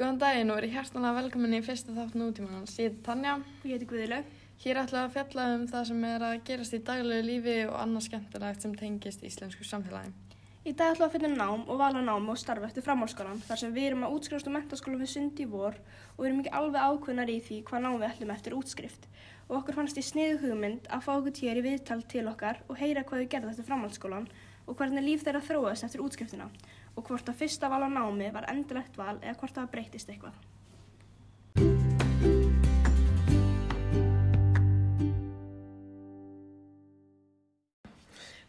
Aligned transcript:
Góðan 0.00 0.16
daginn 0.16 0.48
og 0.48 0.56
verið 0.56 0.70
hjertanlega 0.78 1.16
velkomin 1.18 1.54
í 1.58 1.58
fyrsta 1.60 1.92
þátt 1.92 2.14
nútímanans. 2.16 2.72
Ég 2.80 2.86
heiti 2.88 3.02
Tanja. 3.04 3.34
Ég 3.68 3.74
heiti 3.74 3.88
Guðilaug. 3.90 4.30
Hér 4.62 4.78
ætla 4.80 5.02
að 5.04 5.10
fjalla 5.12 5.44
um 5.58 5.66
það 5.68 5.82
sem 5.90 6.06
er 6.08 6.24
að 6.24 6.36
gerast 6.46 6.76
í 6.78 6.80
daglegu 6.86 7.26
lífi 7.26 7.56
og 7.66 7.76
annað 7.82 8.06
skemmtilegt 8.06 8.64
sem 8.64 8.72
tengist 8.80 9.26
íslensku 9.28 9.68
samfélagi. 9.68 10.14
Í 10.64 10.72
dag 10.72 10.96
við 10.96 11.04
að 11.04 11.12
finna 11.18 11.30
nám 11.34 11.66
og 11.66 11.82
vala 11.82 12.00
nám 12.00 12.32
og 12.32 12.40
starfa 12.40 12.70
eftir 12.70 12.86
framhalskólan 12.88 13.44
þar 13.44 13.60
sem 13.60 13.76
við 13.76 13.90
erum 13.90 14.08
að 14.08 14.16
útskrifast 14.16 14.48
á 14.48 14.56
mentaskóla 14.56 15.02
við 15.02 15.12
sundi 15.12 15.44
í 15.44 15.52
vor 15.52 15.76
og 16.16 16.24
erum 16.24 16.40
ekki 16.40 16.56
alveg 16.56 16.88
ákveðnar 16.88 17.36
í 17.36 17.38
því 17.44 17.62
hvað 17.68 17.84
nám 17.84 18.00
við 18.00 18.08
ætlum 18.08 18.34
eftir 18.38 18.56
útskrift. 18.56 19.08
Og 19.50 19.58
okkur 19.60 19.82
fannst 19.82 20.00
í 20.00 20.06
sniðu 20.08 20.40
hugmynd 20.46 20.88
að 20.88 21.04
fá 21.04 21.12
okkur 21.18 21.36
tér 21.42 21.60
í 21.60 21.66
viðtal 21.68 22.00
til 22.08 22.24
okkar 22.32 22.64
og 22.68 22.80
heyra 22.80 23.04
hvað 23.04 23.26
við 23.26 23.32
gerðum 23.36 23.52
eftir 23.52 23.68
framhalskólan 23.68 24.32
og 24.64 24.76
hvernig 24.80 25.04
líf 25.04 25.24
þeirra 25.26 25.44
þróast 25.44 25.84
eftir 25.84 26.04
útskriftina 26.04 26.48
og 26.96 27.06
hvort 27.06 27.28
að 27.30 27.38
fyrsta 27.42 27.70
val 27.70 27.84
á 27.86 27.90
námi 27.90 28.30
var 28.34 28.48
endilegt 28.50 28.96
val 28.98 29.18
eða 29.20 29.36
hvort 29.40 29.56
það 29.56 29.70
breytist 29.74 30.10
eitthvað. 30.10 30.38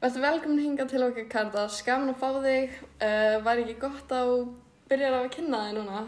Verður 0.01 0.23
velkomin 0.25 0.63
hinga 0.63 0.87
til 0.89 1.03
okkar 1.05 1.27
Kardas. 1.29 1.75
Gaman 1.85 2.09
að 2.09 2.21
fá 2.23 2.29
þig. 2.41 2.71
Uh, 2.97 3.35
var 3.45 3.59
ekki 3.61 3.75
gott 3.83 4.13
að 4.17 4.31
byrja 4.89 5.11
að 5.13 5.27
kynna 5.35 5.59
þig 5.67 5.75
núna? 5.77 5.99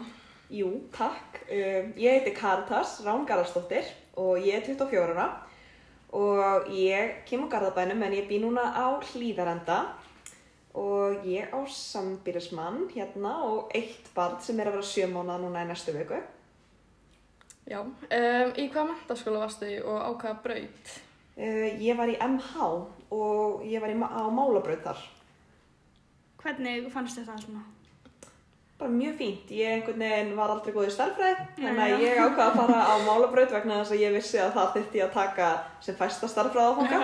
Jú, 0.50 0.70
takk. 0.96 1.38
Uh, 1.46 1.92
ég 1.94 2.16
heiti 2.16 2.32
Karitas 2.34 2.96
Rán 3.06 3.22
Garðarsdóttir 3.28 3.86
og 4.18 4.42
ég 4.42 4.58
er 4.58 4.66
24 4.66 5.14
ára 5.14 5.28
og 6.14 6.66
ég 6.74 7.22
kem 7.26 7.46
á 7.46 7.52
Garðabænum 7.54 8.02
en 8.06 8.18
ég 8.18 8.26
bý 8.26 8.40
núna 8.42 8.66
á 8.74 8.98
Hlýðarenda 9.12 9.78
og 10.74 11.26
ég 11.26 11.52
á 11.54 11.60
sambýrismann 11.70 12.88
hérna 12.90 13.36
og 13.46 13.70
eitt 13.74 14.10
barn 14.14 14.40
sem 14.42 14.58
er 14.58 14.70
að 14.70 14.78
vera 14.78 14.88
sjö 14.90 15.06
mánuða 15.10 15.38
núna 15.42 15.62
í 15.62 15.68
næstu 15.70 15.94
vöku. 15.94 16.18
Já. 17.70 17.80
Um, 17.80 18.50
í 18.60 18.66
hvað 18.72 18.90
mentaskóla 18.90 19.44
varstu 19.46 19.70
og 19.86 20.00
á 20.02 20.10
hvaða 20.10 20.40
braut? 20.44 20.94
Uh, 21.38 21.68
ég 21.80 21.96
var 21.96 22.10
í 22.10 22.18
MH 22.18 22.66
og 23.14 23.62
ég 23.66 23.80
var 23.80 23.94
í, 23.94 23.96
á 24.02 24.24
málabraut 24.28 24.82
þar. 24.84 25.06
Hvernig 26.42 26.90
fannst 26.92 27.22
þetta 27.22 27.38
svona? 27.40 27.62
Bara 28.74 28.90
mjög 28.90 29.14
fínt. 29.16 29.50
Ég 29.54 29.70
einhvern 29.70 30.00
veginn 30.02 30.32
var 30.34 30.50
aldrei 30.50 30.72
góð 30.74 30.88
í 30.88 30.92
starfræði, 30.92 31.44
þannig 31.60 31.82
að 31.84 32.00
ég 32.02 32.16
ákvaða 32.18 32.46
að 32.48 32.56
fara 32.58 32.78
á 32.90 32.94
málabraut 33.06 33.52
vegna 33.54 33.76
þess 33.78 33.94
að 33.94 34.00
ég 34.02 34.14
vissi 34.16 34.40
að 34.42 34.56
það 34.56 34.72
þyrfti 34.74 34.98
ég 34.98 35.04
að 35.04 35.12
taka 35.14 35.50
sem 35.86 35.98
fæsta 36.00 36.30
starfræði 36.32 36.72
áfanga. 36.72 36.98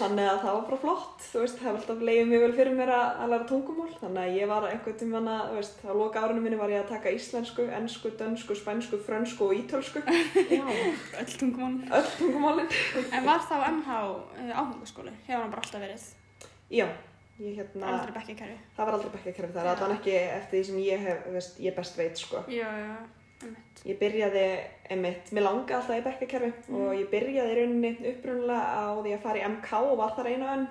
Þannig 0.00 0.30
að 0.30 0.38
það 0.40 0.54
var 0.56 0.64
bara 0.70 0.78
flott, 0.80 1.26
þú 1.26 1.42
veist, 1.42 1.58
það 1.58 1.66
hefði 1.68 1.80
alltaf 1.82 2.04
leiðið 2.08 2.30
mjög 2.30 2.44
vel 2.46 2.56
fyrir 2.56 2.78
mér 2.78 2.92
að, 2.96 3.10
að 3.20 3.34
læra 3.34 3.48
tungumál. 3.50 3.90
Þannig 4.00 4.22
að 4.22 4.38
ég 4.38 4.50
var 4.54 4.66
einhvern 4.70 4.98
tímann 5.02 5.28
að, 5.34 5.42
þú 5.50 5.58
veist, 5.58 5.84
á 5.84 5.92
loka 6.00 6.24
árinu 6.24 6.44
minni 6.46 6.60
var 6.62 6.72
ég 6.72 6.80
að 6.80 6.94
taka 6.94 7.12
íslensku, 7.18 7.68
ennsku, 7.76 8.14
dönsku, 8.22 8.56
spænsku, 8.56 9.02
frönsku 9.04 9.50
og 9.50 9.54
ítölsku. 9.60 10.00
Já. 10.56 10.64
Öll 11.20 11.36
tungumál. 11.36 11.76
Öll 12.00 12.10
tungumálinn. 12.16 12.72
En 13.12 13.28
var 13.28 13.44
þá 13.44 13.54
MH 13.68 14.00
uh, 14.00 14.56
áhengaskóli? 14.56 15.12
Já, 16.70 16.88
ég 17.40 17.56
hérna, 17.60 17.86
Aldrei 17.94 18.12
bekkjakerfi? 18.18 18.58
það 18.76 18.84
var 18.90 18.96
aldrei 18.98 19.12
bekkjakerfi 19.14 19.54
þar, 19.56 19.64
Já. 19.64 19.72
allan 19.76 19.96
ekki 19.96 20.14
eftir 20.18 20.58
því 20.60 20.66
sem 20.70 20.82
ég 20.84 21.06
hef, 21.08 21.24
veist, 21.32 21.58
ég 21.64 21.74
best 21.76 21.96
veit, 21.98 22.16
sko. 22.20 22.44
Já, 22.48 22.68
já. 22.84 22.92
Ég 23.88 23.96
byrjaði 23.96 24.40
einmitt, 24.92 25.30
mér 25.32 25.46
langaði 25.46 25.72
alltaf 25.78 25.96
í 25.96 26.02
bekkakerfi 26.04 26.50
og 26.76 26.90
ég 26.92 27.06
byrjaði 27.08 27.54
í 27.54 27.56
rauninni 27.56 27.92
upprunalega 28.10 28.74
á 28.76 28.84
því 29.00 29.14
að 29.16 29.22
fara 29.22 29.40
í 29.40 29.44
MK 29.48 29.70
og 29.80 29.94
var 29.96 30.10
þar 30.18 30.28
einu 30.28 30.48
önn 30.54 30.66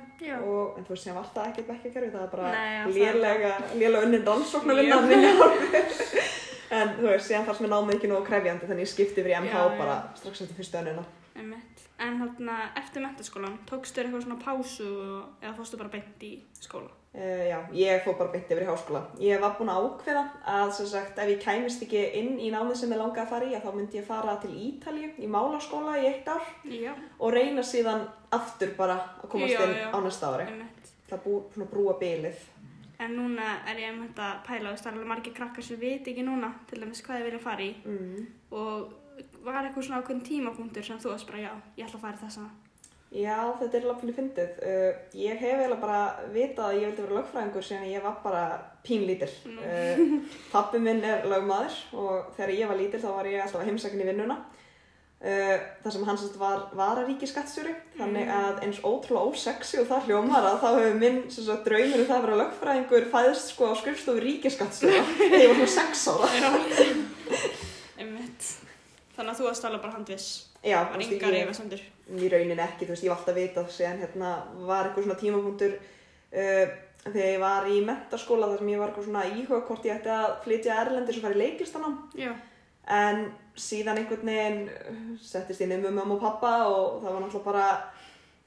og 0.45 0.77
en 0.77 0.85
þú 0.85 0.93
veist 0.93 1.07
sem 1.07 1.15
var 1.17 1.25
það 1.33 1.47
ekki 1.49 1.65
bekkakerfi, 1.71 2.11
það 2.13 2.19
var 2.21 2.29
bara 2.35 2.51
það- 2.53 2.93
lélega, 2.99 3.53
lélega 3.81 4.03
Já. 4.93 4.99
minni 5.09 5.31
hálfi. 5.39 5.81
en 6.77 6.89
þú 6.99 7.07
veist, 7.09 7.25
síðan 7.31 7.45
fannst 7.49 7.61
mér 7.65 7.73
námið 7.73 7.95
ekki 7.97 8.11
nógu 8.13 8.27
krefjandi 8.29 8.69
þannig 8.69 8.85
ég 8.85 8.91
skipti 8.93 9.23
yfir 9.23 9.33
í 9.33 9.39
MK 9.41 9.55
já. 9.57 9.77
bara 9.81 9.95
strax 10.21 10.41
eftir 10.45 10.59
fyrstu 10.61 10.77
önnuna. 10.83 11.03
Einmitt. 11.39 11.83
En 11.99 12.19
þarna 12.21 12.55
eftir 12.79 13.01
mentaskólan, 13.03 13.57
tókstu 13.69 13.99
þér 13.99 14.07
eitthvað 14.09 14.23
svona 14.25 14.43
pásu 14.43 14.87
og- 14.87 15.43
eða 15.43 15.55
fórstu 15.57 15.77
bara 15.77 15.89
beint 15.89 16.19
í 16.23 16.39
skóla? 16.59 16.89
Uh, 17.09 17.49
já, 17.49 17.57
ég 17.73 18.03
fór 18.05 18.17
bara 18.19 18.31
beint 18.31 18.45
yfir 18.51 18.61
í 18.63 18.67
háskóla. 18.69 19.01
Ég 19.19 19.39
var 19.41 19.55
búin 19.57 19.71
að 19.73 19.87
ákveða 19.87 20.23
að 20.45 20.71
sem 20.77 20.85
sagt, 20.85 21.17
ef 21.17 21.27
ég 21.27 21.41
kæmist 21.41 21.81
ekki 21.81 22.03
inn 22.19 22.37
í 22.39 22.51
námið 22.53 22.75
sem 22.77 22.89
ég 22.93 22.99
langaði 23.01 23.23
að 23.25 23.29
fara 23.29 23.45
í, 23.49 23.55
þá 23.63 23.73
myndi 23.73 23.97
ég 23.97 24.05
fara 24.05 24.35
til 24.39 24.51
Ítalíu 24.51 25.09
í 25.17 25.27
málaskóla 25.27 25.97
í 25.97 26.05
eitt 26.05 26.27
ár 26.27 26.41
Já. 26.69 26.93
og 27.19 27.33
reyna 27.33 27.61
síðan 27.65 28.07
aftur 28.31 28.75
bara 28.77 28.99
að 29.23 29.27
komast 29.29 29.53
Já, 29.57 29.63
inn 29.65 29.73
já. 29.75 29.89
á 29.91 29.97
næsta 30.05 30.29
ári. 30.37 30.45
Einmitt. 30.51 30.93
Það 31.09 31.23
bú, 31.23 31.43
svona 31.53 31.69
brúa 31.71 31.99
bylið. 31.99 32.35
En 32.99 33.15
núna 33.17 33.57
er 33.65 33.75
ég 33.79 33.89
einmitt 33.89 34.15
að 34.15 34.43
pæla, 34.45 34.69
veist, 34.69 34.83
það 34.83 34.91
er 34.91 34.97
alveg 34.99 35.07
margir 35.07 35.33
krakkar 35.33 35.63
sem 35.63 35.77
veit 35.79 36.05
ekki 36.05 36.23
núna, 36.23 36.53
til 36.67 36.79
dæmis 36.83 37.01
hvað 37.01 37.17
þið 37.17 37.23
vilja 37.31 37.39
fara 37.39 37.61
í 37.63 37.75
Mm. 37.85 38.27
og 38.51 38.93
var 39.45 39.61
eitthvað 39.63 39.85
svona 39.87 40.01
ákveðin 40.01 40.25
tímapunktur 40.27 40.85
sem 40.85 40.99
þú 41.01 41.13
varst 41.13 41.29
bara, 41.29 41.45
já, 41.45 41.53
ég 41.77 41.87
ætla 41.87 41.99
að 41.99 42.05
fara 42.07 42.19
í 42.19 42.23
þessa. 42.25 42.49
Já, 43.09 43.37
þetta 43.57 43.77
er 43.79 43.85
alveg 43.89 44.17
fyndið. 44.19 44.59
Uh, 44.61 44.97
ég 45.17 45.39
hef 45.41 45.57
eiginlega 45.57 45.81
bara 45.81 46.01
vitað 46.29 46.67
að 46.67 46.75
ég 46.77 46.91
vildi 46.91 47.05
vera 47.07 47.17
lögfræðingur 47.17 47.65
síðan 47.65 47.89
ég 47.89 48.05
var 48.05 48.19
bara 48.21 48.43
pínlítil. 48.85 49.31
Mm. 49.49 49.57
Uh, 49.65 50.37
pappi 50.53 50.81
minn 50.83 51.01
er 51.01 51.25
lögmaður 51.25 51.79
og 51.97 52.29
þegar 52.37 52.53
ég 52.53 52.69
var 52.69 52.77
lítil 52.77 53.01
þá 53.01 53.09
var 53.15 53.31
ég 53.31 53.41
alltaf 53.41 53.63
að 53.63 53.71
heimsækja 53.71 54.03
í 54.03 54.09
vinnuna. 54.11 54.37
Uh, 55.19 55.57
þar 55.81 55.95
sem 55.95 56.05
hans 56.07 56.27
var 56.39 56.61
vararíki 56.79 57.27
skattstjóri 57.27 57.73
þannig 57.97 58.29
að 58.31 58.61
eins 58.63 58.77
ótrúlega 58.85 59.33
ósexy 59.33 59.81
og 59.81 59.89
það 59.89 60.05
hljómar 60.07 60.45
að 60.47 60.61
þá 60.61 60.67
hefur 60.69 61.01
minn 61.01 61.17
sem 61.27 61.43
sagt, 61.43 61.65
draumur 61.65 62.05
um 62.05 62.07
það 62.07 62.15
að 62.15 62.27
vera 62.27 62.41
lögfræðingur 62.45 63.09
fæðist 63.11 63.51
sko 63.51 63.73
á 63.73 63.79
skrifstofu 63.81 64.23
ríkiskattstjóra 64.23 65.01
þegar 65.17 65.43
ég 65.43 65.51
var 65.51 65.59
svona 65.59 65.75
sex 65.75 66.07
ára. 66.13 67.08
Þannig 69.19 69.33
að 69.33 69.39
þú 69.41 69.47
varst 69.49 69.65
alveg 69.67 69.81
bara 69.83 69.95
handviss. 69.97 70.27
Já, 70.63 70.77
Það 70.79 70.91
var 70.93 71.01
engar 71.03 71.33
ég- 71.35 71.47
efasemdur. 71.49 71.81
í 72.09 72.29
raunin 72.31 72.59
ekki, 72.63 72.85
þú 72.87 72.93
veist, 72.95 73.03
ég 73.03 73.09
var 73.11 73.17
alltaf 73.19 73.33
að 73.35 73.39
vita 73.41 73.63
síðan 73.77 73.99
hérna 74.03 74.29
var 74.69 74.85
eitthvað 74.87 75.03
svona 75.05 75.19
tímapunktur 75.19 75.73
uh, 75.75 76.71
þegar 77.03 77.27
ég 77.33 77.39
var 77.43 77.67
í 77.69 77.81
mentaskóla 77.85 78.47
þar 78.49 78.57
sem 78.63 78.71
ég 78.73 78.79
var 78.81 78.89
eitthvað 78.93 79.05
svona 79.09 79.25
íhuga 79.35 79.59
hvort 79.67 79.85
ég 79.87 79.99
ætti 79.99 80.09
að 80.15 80.33
flytja 80.45 80.79
erlendis 80.85 81.19
og 81.19 81.23
fara 81.27 81.35
í 81.37 81.41
leiklistanám 81.43 81.95
Já. 82.19 82.31
en 82.87 83.21
síðan 83.59 83.99
einhvern 84.01 84.25
veginn 84.31 85.19
settist 85.21 85.61
ég 85.61 85.67
niður 85.69 85.85
með 85.89 85.97
mamma 85.99 86.15
og 86.17 86.21
pappa 86.25 86.51
og 86.71 86.99
það 87.03 87.13
var 87.13 87.21
náttúrulega 87.23 87.45
bara 87.45 87.67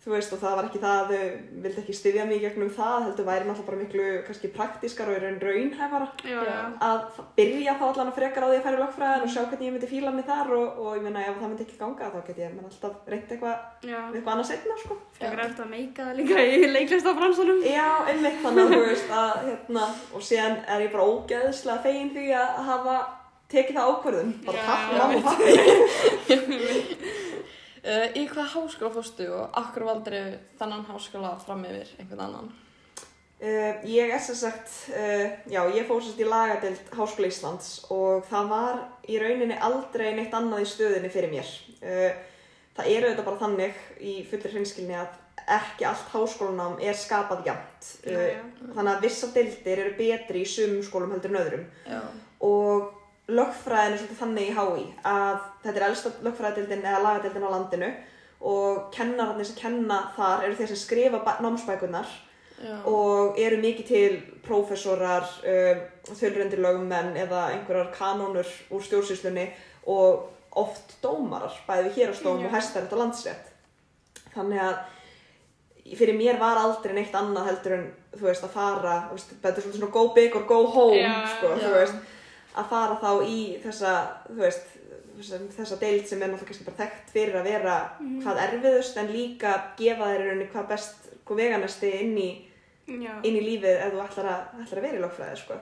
þú 0.02 0.10
veist 0.16 0.32
og 0.34 0.40
það 0.42 0.54
var 0.58 0.66
ekki 0.66 0.80
það 0.82 0.96
að 0.98 1.10
þau 1.12 1.26
vildi 1.62 1.80
ekki 1.82 1.94
styðja 1.94 2.24
mig 2.26 2.40
í 2.40 2.42
gegnum 2.42 2.70
það 2.74 3.04
heldur 3.04 3.26
væri 3.28 3.44
náttúrulega 3.46 3.68
bara 3.68 3.82
miklu 3.82 4.06
kannski 4.26 4.48
praktískar 4.56 5.10
og 5.12 5.14
í 5.14 5.20
raun 5.22 5.36
raunhæfara 5.38 6.08
Já, 6.26 6.38
já. 6.48 6.56
að 6.82 7.20
byrja 7.36 7.74
þá 7.78 7.84
allan 7.86 8.10
að 8.10 8.16
frekar 8.16 8.42
á 8.42 8.48
því 8.50 8.56
að 8.56 8.64
færa 8.66 8.74
í 8.74 8.80
lögfræðin 8.82 9.26
og 9.26 9.30
sjá 9.30 9.42
hvernig 9.44 9.68
ég 9.68 9.74
myndi 9.76 9.90
fíla 9.92 10.14
mig 10.16 10.26
þar 10.26 10.50
og, 10.58 10.66
og 10.82 10.90
ég 10.98 11.06
meina 11.06 11.22
ef 11.22 11.38
það 11.38 11.52
myndi 11.52 11.66
ekki 11.68 11.78
ganga 11.84 12.10
þá 12.10 12.18
get 12.26 12.42
ég 12.42 12.50
menn 12.56 12.66
alltaf 12.66 12.94
reynt 13.14 13.30
eitthvað 13.36 13.56
eitthvað 13.86 14.32
annað 14.34 14.50
setna 14.50 14.74
sko. 14.82 14.98
Frekar 15.20 15.38
er 15.38 15.52
þetta 15.52 15.62
að 15.68 15.72
meika 15.76 16.08
það 16.08 16.18
líka 16.18 16.36
í 16.42 16.44
leiklistafransunum. 16.72 17.60
Já, 17.70 17.88
einmitt 18.10 18.42
þannig 18.42 18.62
að 18.64 18.74
þú 18.74 18.82
veist 18.88 19.10
að 19.22 19.32
hérna 19.46 19.84
og 20.10 20.26
síðan 20.32 20.58
er 20.66 20.86
ég 20.88 20.94
bara 20.96 21.08
ógeðslega 21.12 21.84
fegin 21.86 22.10
því 22.16 22.26
að 22.42 22.48
hafa 22.72 22.96
tekið 23.52 23.78
það 23.78 23.90
ákvörðun. 23.92 24.34
Bara 24.48 24.58
Já, 24.62 24.66
takk 24.66 24.90
já. 24.90 24.98
mamma 24.98 25.16
og 25.18 25.24
pappi 25.30 25.50
Uh, 27.92 28.08
í 28.16 28.24
hvað 28.30 28.52
háskóla 28.54 28.92
fórstu 28.94 29.28
og 29.36 29.56
akkur 29.60 29.84
valdur 29.88 30.18
þannan 30.60 30.86
háskóla 30.88 31.34
fram 31.42 31.64
yfir 31.68 31.90
einhvern 32.00 32.24
annan? 32.26 32.50
uh, 33.42 33.72
Ég 33.88 34.12
er 34.14 34.22
sem 34.22 34.38
sagt 34.38 34.70
uh, 34.94 35.26
já, 35.50 35.60
ég 35.76 35.88
fór 35.88 36.00
sérst 36.00 36.22
í 36.22 36.28
lagadeild 36.28 36.92
Háskóla 36.96 37.28
Íslands 37.28 37.72
og 37.92 38.24
það 38.30 38.52
var 38.54 38.84
í 39.04 39.18
rauninni 39.20 39.58
aldrei 39.60 40.12
neitt 40.16 40.36
annað 40.38 40.64
í 40.64 40.70
stöðinni 40.72 41.12
fyrir 41.12 41.34
mér 41.34 41.56
Það 42.72 42.86
eru 42.88 43.08
þetta 43.10 43.24
bara 43.26 43.40
þannig 43.42 43.80
í 44.00 44.12
fullir 44.30 44.54
hreinskilni 44.54 44.94
að 44.96 45.18
ekki 45.58 45.84
allt 45.84 46.08
háskólanám 46.12 46.78
er 46.80 46.96
skapað 46.96 47.44
já. 47.46 47.54
þannig 48.72 48.92
að 48.94 49.04
vissar 49.04 49.32
deildir 49.34 49.84
eru 49.84 49.94
betri 49.98 50.42
í 50.44 50.48
sumum 50.48 50.82
skólum 50.86 51.12
heldur 51.14 51.32
en 51.32 51.40
öðrum 51.42 51.64
Já. 51.88 52.00
og 52.46 53.01
lögfræðin 53.30 53.94
er 53.94 54.00
svolítið 54.00 54.18
þannig 54.18 54.48
í 54.48 54.54
HÍ 54.56 54.86
að 55.06 55.38
þetta 55.62 55.78
er 55.78 55.86
elsta 55.88 56.12
lögfræðadeildin 56.26 56.84
eða 56.88 57.02
lagadeildin 57.06 57.46
á 57.46 57.54
landinu 57.54 57.90
og 58.42 58.88
kennararnir 58.94 59.46
sem 59.46 59.58
kenna 59.60 59.98
þar 60.16 60.46
eru 60.48 60.58
þeir 60.58 60.72
sem 60.72 60.80
skrifa 60.80 61.36
námsbækurnar 61.44 62.08
Já. 62.62 62.74
og 62.86 63.38
eru 63.38 63.58
mikið 63.62 63.86
til 63.86 64.16
prófessorar, 64.46 65.26
uh, 65.46 65.82
þölrendir 66.10 66.62
lögumenn 66.62 67.16
eða 67.18 67.48
einhverjar 67.54 67.90
kanónur 67.94 68.46
úr 68.70 68.82
stjórnsýslunni 68.82 69.48
og 69.90 70.28
oft 70.58 70.98
dómarar, 71.02 71.54
bæði 71.66 71.88
við 71.88 71.96
hérastóm 71.96 72.44
og 72.44 72.52
hæstarétt 72.52 72.92
og 72.92 73.00
landsrétt. 73.00 73.48
Þannig 74.34 74.60
að 74.62 74.76
fyrir 75.98 76.14
mér 76.18 76.38
var 76.40 76.60
aldrei 76.60 76.94
neitt 76.94 77.14
annað 77.16 77.48
heldur 77.50 77.74
en 77.78 77.86
þú 78.14 78.28
veist 78.28 78.44
að 78.46 78.54
fara, 78.54 78.96
þetta 79.16 79.52
er 79.56 79.66
svona 79.66 79.90
go 79.94 80.04
big 80.14 80.36
or 80.36 80.44
go 80.46 80.60
home, 80.66 81.00
Já, 81.00 81.14
sko, 81.36 81.54
já. 81.56 81.64
þú 81.64 81.72
veist, 81.78 81.94
að 82.56 82.68
fara 82.68 82.96
þá 83.00 83.10
í 83.24 83.38
þessa, 83.62 83.92
þú 84.28 84.36
veist, 84.42 84.66
þessa, 85.16 85.38
þessa 85.56 85.76
deild 85.80 86.06
sem 86.08 86.22
er 86.22 86.28
náttúrulega 86.32 86.50
kannski 86.50 86.64
bara 86.68 86.80
þekkt 86.82 87.10
fyrir 87.14 87.36
að 87.40 87.44
vera 87.48 87.76
hvað 88.24 88.40
erfiðust 88.46 88.96
en 89.02 89.12
líka 89.12 89.52
gefa 89.78 90.10
í 90.14 90.18
rauninni 90.20 90.48
hvað 90.52 90.68
best, 90.68 91.08
hvað 91.24 91.36
veganesti 91.42 91.92
inn 92.02 92.16
í 92.18 92.30
Já. 92.88 93.12
inn 93.22 93.36
í 93.38 93.42
lífið 93.46 93.76
ef 93.86 93.92
þú 93.94 94.00
ætlar 94.04 94.26
að, 94.32 94.40
ætlar 94.64 94.78
að 94.78 94.86
vera 94.88 94.98
í 94.98 95.02
lögfræði 95.04 95.36
sko. 95.38 95.54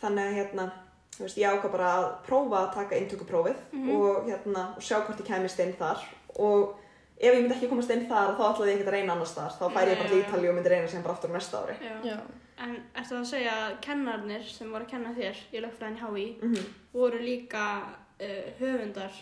þannig 0.00 0.24
að 0.28 0.36
hérna 0.38 0.66
þú 1.16 1.22
veist, 1.24 1.36
ég 1.40 1.48
ákvað 1.52 1.72
bara 1.72 1.90
að 1.98 2.06
prófa 2.26 2.58
að 2.62 2.74
taka 2.74 2.96
inntökuprófið 3.00 3.56
Mhm. 3.72 3.90
og, 3.96 4.26
hérna, 4.28 4.62
og 4.76 4.82
sjá 4.82 5.00
hvort 5.04 5.20
ég 5.20 5.26
kemist 5.26 5.58
inn 5.60 5.72
þar 5.78 5.98
og 6.38 6.74
ef 7.18 7.32
ég 7.34 7.40
myndi 7.42 7.54
ekki 7.56 7.68
komast 7.68 7.90
inn 7.90 8.06
þar 8.08 8.36
þá 8.36 8.42
ætlaði 8.52 8.70
ég 8.72 8.78
ekki 8.78 8.88
að 8.88 8.92
reyna 8.96 9.12
annars 9.16 9.32
þar 9.34 9.50
þá 9.58 9.64
færi 9.72 9.90
ég 9.90 9.98
bara 9.98 10.08
já. 10.08 10.22
Ítalíu 10.22 10.48
og 10.50 10.54
myndi 10.56 10.68
reyna 10.70 10.88
sem 10.88 11.02
bara 11.02 11.14
aftur 11.14 11.30
næsta 11.30 11.62
ári 11.64 11.76
Já. 11.80 11.94
Já. 12.04 12.16
En 12.58 12.76
ertu 12.96 13.14
að 13.18 13.26
segja 13.28 13.52
að 13.66 13.74
kennarnir 13.84 14.42
sem 14.48 14.70
voru 14.72 14.84
að 14.86 14.90
kenna 14.90 15.10
þér 15.14 15.40
í 15.52 15.60
lögfræðin 15.60 15.98
HÍ 16.00 16.26
mm 16.42 16.54
voru 16.96 17.18
líka 17.20 17.64
uh, 18.20 18.46
höfundar, 18.58 19.12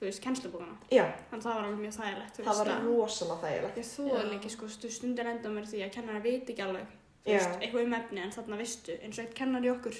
þú 0.00 0.06
veist, 0.06 0.22
kennslubókana. 0.24 0.76
Já, 0.90 1.04
Þannig 1.30 1.42
að 1.42 1.42
það 1.44 1.54
var 1.58 1.64
alveg 1.68 1.80
mjög 1.82 1.96
þægilegt, 1.98 2.36
það 2.38 2.58
var 2.58 2.70
rosalega 2.86 3.40
þægilegt 3.42 3.76
Já. 4.08 4.16
er 4.22 4.30
líki, 4.32 4.50
sko, 4.54 4.68
stu- 4.68 4.90
stundin 4.90 5.26
enda 5.26 5.48
mér 5.52 5.66
því 5.68 5.82
að 5.84 5.92
kennara 5.98 6.20
veit 6.24 6.48
ekki 6.54 6.62
alveg, 6.64 6.86
þú 7.26 7.34
veist, 7.34 7.58
eitthvað 7.60 7.84
um 7.84 7.94
efni 7.98 8.22
en 8.24 8.30
þarna 8.38 8.56
vistu, 8.62 8.96
eins 9.02 9.18
og 9.18 9.24
eitt 9.26 9.34
kennar 9.34 9.66
í 9.68 9.70
okkur, 9.74 9.98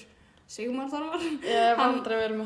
Sigmar 0.49 0.89
Ég 1.45 1.59
hef 1.69 1.77
Hann- 1.77 1.93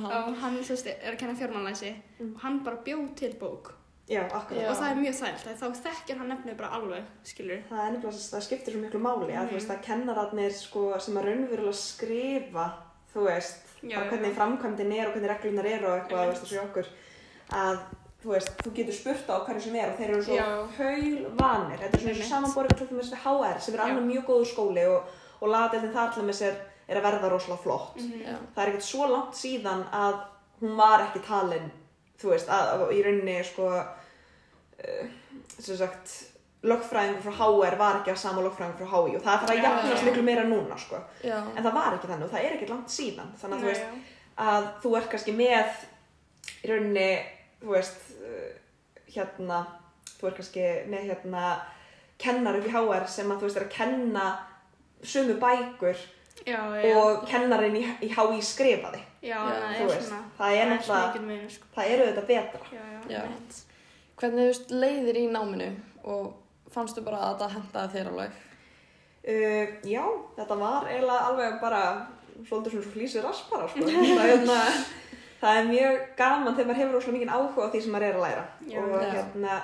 hann. 0.04 0.28
og 0.34 0.36
hann 0.42 0.58
sérst, 0.68 0.88
er 0.92 1.14
að 1.14 1.20
kenna 1.20 1.36
fjármálæsi 1.40 1.94
Mm. 2.20 2.36
og 2.36 2.42
hann 2.42 2.60
bara 2.66 2.76
bjóð 2.84 3.16
til 3.16 3.34
bók 3.40 3.72
Já, 4.10 4.22
akkurat 4.28 4.62
Já. 4.62 4.70
og 4.70 4.76
það 4.78 4.92
er 4.92 4.96
mjög 5.00 5.16
þægilegt, 5.16 5.60
þá 5.62 5.68
þekkir 5.84 6.18
hann 6.18 6.32
efnið 6.36 6.58
bara 6.58 6.70
alveg, 6.76 7.04
skilur. 7.24 7.62
Það 7.70 7.80
er 7.88 7.92
nefnilega, 7.94 8.24
það 8.34 8.42
skiptir 8.48 8.74
svo 8.74 8.82
miklu 8.84 9.00
máli 9.00 9.32
að 9.32 9.46
þú 9.48 9.52
Mhm. 9.52 9.54
veist 9.54 9.70
að 9.72 9.84
kennararnir 9.88 10.52
sko 10.54 11.00
sem 11.00 11.16
að 11.18 11.26
raunverulega 11.30 11.74
skrifa 11.74 12.66
þú 13.14 13.24
veist, 13.30 13.58
Já, 13.84 13.98
já, 14.00 14.10
hvernig 14.10 14.32
já. 14.34 14.36
framkvæmdin 14.36 14.92
er 15.00 15.08
og 15.08 15.14
hvernig 15.14 15.30
reglunar 15.30 15.66
eru 15.66 15.86
og 15.88 16.00
eitthvað, 16.00 16.26
þú 16.26 16.30
veist, 16.34 16.44
þessu 16.44 16.64
okkur 16.64 16.86
að 17.52 17.80
þú 18.24 18.30
veist, 18.34 18.52
þú 18.64 18.72
getur 18.74 18.94
spurt 18.94 19.28
á 19.30 19.36
hverju 19.46 19.62
sem 19.62 19.76
er 19.76 19.90
og 19.90 19.98
þeir 19.98 20.10
eru 20.10 20.24
svo 20.24 20.36
Já. 20.36 20.68
haul 20.78 21.26
vanir 21.40 21.78
þetta 21.80 21.94
er 21.94 22.00
svona 22.00 22.14
Einmitt. 22.14 22.32
samanborið 22.32 22.78
til 22.78 22.88
dæmis 22.88 23.12
við 23.12 23.24
HR 23.24 23.60
sem 23.60 23.74
er 23.76 23.82
annar 23.82 24.02
mjög 24.04 24.26
góður 24.26 24.48
skóli 24.54 24.86
og, 24.88 25.04
og 25.42 25.50
lagadeildin 25.50 25.94
þar 25.94 26.14
til 26.14 26.24
dæmis 26.24 26.42
er, 26.42 26.56
er 26.90 26.96
að 26.98 27.04
verða 27.04 27.30
rosalega 27.32 27.64
flott 27.64 27.96
Mhm. 27.98 28.22
Já. 28.26 28.36
það 28.56 28.64
er 28.68 28.72
ekkert 28.72 28.84
svo 28.92 29.08
langt 29.08 29.34
síðan 29.36 29.86
að 29.92 30.20
hún 30.62 30.76
var 30.76 31.00
ekki 31.08 31.20
talin 31.26 31.72
þú 32.22 32.34
veist, 32.34 32.52
að, 32.52 32.74
að 32.76 32.94
í 32.96 33.02
rauninni 33.06 33.40
sko 33.48 33.70
uh, 33.74 35.10
sem 35.58 35.78
sagt 35.80 36.14
lögfræðingur 36.64 37.26
frá 37.26 37.36
HR 37.44 37.78
var 37.80 38.00
ekki 38.00 38.14
að 38.14 38.22
sama 38.22 38.44
lögfræðingur 38.46 38.88
frá 38.88 38.94
HI 39.04 39.18
og 39.18 39.26
það 39.26 39.34
er 39.34 39.52
að 39.52 39.58
Já, 39.58 39.64
jafnast 39.66 40.08
miklu 40.08 40.24
meira 40.24 40.46
núna 40.48 40.78
sko. 40.80 41.02
Já. 41.24 41.36
en 41.42 41.60
það 41.60 41.76
var 41.76 41.98
ekki 41.98 42.12
þannig 42.12 42.28
og 42.28 42.34
það 42.34 42.48
er 42.48 42.56
ekki 42.58 42.70
langt 42.72 42.94
síðan 42.94 43.34
þannig 43.42 43.58
að 43.58 43.64
þú 43.64 43.72
veist 43.72 43.84
já. 43.84 44.20
að 44.48 44.70
þú 44.84 44.94
ert 45.00 45.10
kannski 45.12 45.36
með 45.40 45.84
í 46.54 46.72
rauninni 46.72 47.10
þú 47.64 47.76
veist 47.76 48.10
uh, 48.16 48.50
hérna 49.18 49.60
þú 50.16 50.30
ert 50.30 50.40
kannski 50.40 50.66
með 50.94 51.12
hérna 51.12 51.46
kennar 52.24 52.60
upp 52.60 52.70
í 52.70 52.74
HR 52.74 53.08
sem 53.12 53.32
að 53.34 53.42
þú 53.42 53.50
veist 53.50 53.60
er 53.60 53.68
að 53.68 53.76
kenna 53.76 54.28
sömu 55.04 55.36
bækur 55.42 56.06
Já, 56.46 56.60
já. 56.82 56.96
og 56.98 57.26
kennarinn 57.30 57.76
í, 57.80 57.84
í 58.04 58.10
HI 58.12 58.40
skrifaði 58.44 59.00
Já, 59.24 59.38
Já, 59.38 59.42
það 59.48 59.76
þú 59.78 59.84
er 59.84 59.92
veist, 59.94 60.08
svona, 60.10 60.24
það 60.40 60.56
er 60.56 60.66
það 60.66 60.72
náttúrulega- 60.74 61.52
sko. 61.54 61.68
það 61.76 61.92
eru 61.94 62.08
þetta 62.10 62.26
betra 62.28 62.64
Já, 62.74 62.82
já, 62.94 63.02
Já. 63.14 63.20
einmitt. 63.22 63.60
Hvernig 64.20 64.50
veist 64.50 64.72
leiðir 64.72 65.20
í 65.22 65.28
náminu 65.32 65.70
og 66.04 66.34
fannstu 66.74 67.04
bara 67.06 67.22
að 67.30 67.38
það 67.44 67.54
hendaði 67.58 67.94
þér 67.96 68.10
alveg? 68.12 68.42
Uh, 69.24 69.66
já, 69.88 70.04
þetta 70.36 70.58
var 70.60 70.90
eiginlega 70.92 71.28
alveg 71.30 71.62
bara 71.62 71.82
svolítið 72.44 72.74
svona 72.74 72.84
svo 72.84 72.92
flýsið 72.98 73.24
raspara 73.24 73.70
sko. 73.72 73.80
það, 73.88 74.10
er, 74.20 74.32
hérna, 74.34 74.58
það 75.40 75.60
er 75.62 75.70
mjög 75.70 76.02
gaman 76.20 76.56
þegar 76.58 76.68
maður 76.68 76.82
hefur 76.82 76.98
rosalega 76.98 77.18
mikið 77.20 77.34
áhuga 77.38 77.64
á 77.64 77.72
því 77.72 77.82
sem 77.86 77.94
maður 77.96 78.08
er 78.10 78.18
að 78.20 78.26
læra 78.26 78.46
Já. 78.68 78.82
og 78.84 78.98
Já. 78.98 79.12
hérna 79.16 79.62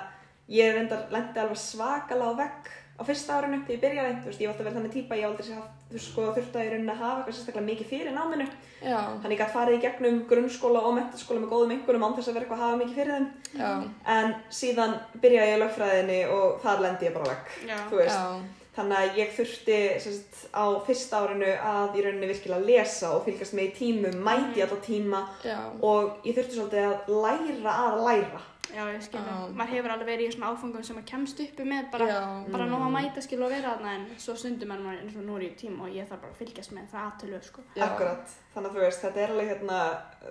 ég 0.50 0.72
reyndar 0.78 1.02
lendi 1.12 1.42
alveg 1.44 1.60
svakalega 1.60 2.30
á 2.32 2.40
vegg 2.40 2.70
á 3.00 3.02
fyrsta 3.08 3.36
árinu 3.40 3.58
þegar 3.64 3.74
ég 3.76 3.80
byrjaði 3.84 4.16
þú 4.20 4.26
veist, 4.28 4.40
ég 4.40 4.48
valdi 4.50 4.60
að 4.60 4.66
vera 4.68 4.76
þannig 4.76 4.92
típa, 4.92 5.16
ég 5.16 5.24
aldrei 5.30 5.54
haft, 5.56 5.78
þú 5.90 6.00
sko, 6.04 6.26
þurfti 6.36 6.58
að 6.60 6.66
í 6.66 6.70
rauninni 6.74 6.92
að 6.92 7.00
hafa 7.00 7.16
eitthvað 7.20 7.36
sérstaklega 7.38 7.66
mikið 7.70 7.88
fyrir 7.92 8.12
náminu 8.16 8.46
Já. 8.80 8.98
þannig 9.22 9.34
ég 9.34 9.40
gæti 9.40 9.54
farið 9.56 9.76
í 9.78 9.82
gegnum 9.86 10.20
grunnskóla 10.30 10.82
og 10.84 10.94
mentaskóla 10.98 11.40
með 11.40 11.50
góðum 11.54 11.72
einhverjum 11.74 12.04
án 12.06 12.14
þess 12.18 12.28
að 12.30 12.34
vera 12.36 12.44
eitthvað 12.44 12.60
að 12.60 12.66
hafa 12.66 12.80
mikið 12.82 12.98
fyrir 13.00 13.12
þeim 13.16 13.28
Já. 13.60 13.72
en 14.16 14.34
síðan 14.60 14.94
byrjaði 15.24 15.50
ég 15.50 15.56
í 15.56 15.60
lögfræðinni 15.64 16.20
og 16.36 16.60
þar 16.62 16.80
lendi 16.86 17.08
ég 17.10 17.14
bara 17.18 17.36
Já. 17.66 18.24
Þannig 18.70 18.96
að 19.00 19.16
ég 19.18 19.32
þurfti 19.34 19.76
sérst, 20.00 20.36
á 20.54 20.64
fyrsta 20.86 21.18
árinu 21.24 21.48
að 21.58 21.96
í 21.98 22.04
rauninni 22.04 22.28
virkilega 22.30 22.64
lesa 22.68 23.08
og 23.16 23.24
fylgast 23.26 23.52
með 23.58 23.66
í 23.66 23.72
tímum, 23.80 24.14
mæti 24.22 24.60
Mhm. 24.60 24.68
alla 24.68 24.78
tíma 24.86 25.20
Já. 25.44 25.56
og 25.82 26.20
ég 26.24 26.36
þurfti 26.38 26.54
svolítið 26.54 26.86
að 26.86 27.10
læra 27.24 27.72
að 27.88 27.98
læra. 28.06 28.40
Já, 28.74 28.84
ég 28.94 29.02
skilja. 29.02 29.26
Já. 29.26 29.48
Maður 29.58 29.72
hefur 29.74 29.90
alveg 29.94 30.06
verið 30.10 30.28
í 30.28 30.34
svona 30.34 30.50
áfangum 30.54 30.84
sem 30.84 30.96
maður 30.96 31.08
kemst 31.10 31.40
uppi 31.44 31.64
með 31.66 31.90
bara, 31.92 32.06
Já. 32.06 32.20
bara 32.52 32.64
Mm. 32.66 32.70
nóg 32.70 32.82
að 32.86 32.92
mæta 32.96 33.22
skilja 33.24 33.44
og 33.44 33.50
vera 33.50 33.72
þarna 33.74 33.94
en 33.94 34.06
svo 34.18 34.34
stundum 34.36 34.70
er 34.70 34.78
maður 34.78 35.00
eins 35.02 35.16
og 35.16 35.24
nú 35.26 35.36
er 35.36 35.42
ég 35.42 35.52
í 35.54 35.60
tíma 35.62 35.82
og 35.82 35.90
ég 35.94 36.06
þarf 36.08 36.20
bara 36.20 36.32
að 36.32 36.38
fylgjast 36.40 36.72
með 36.72 36.84
það 36.92 37.02
aðtölu, 37.10 37.42
sko. 37.42 37.60
Já. 37.76 37.84
Akkurat. 37.84 38.26
Þannig 38.54 38.70
að 38.70 38.74
þú 38.76 38.80
veist, 38.84 39.02
þetta 39.02 39.16
er 39.24 39.28
alveg 39.30 39.48
hérna, 39.50 39.80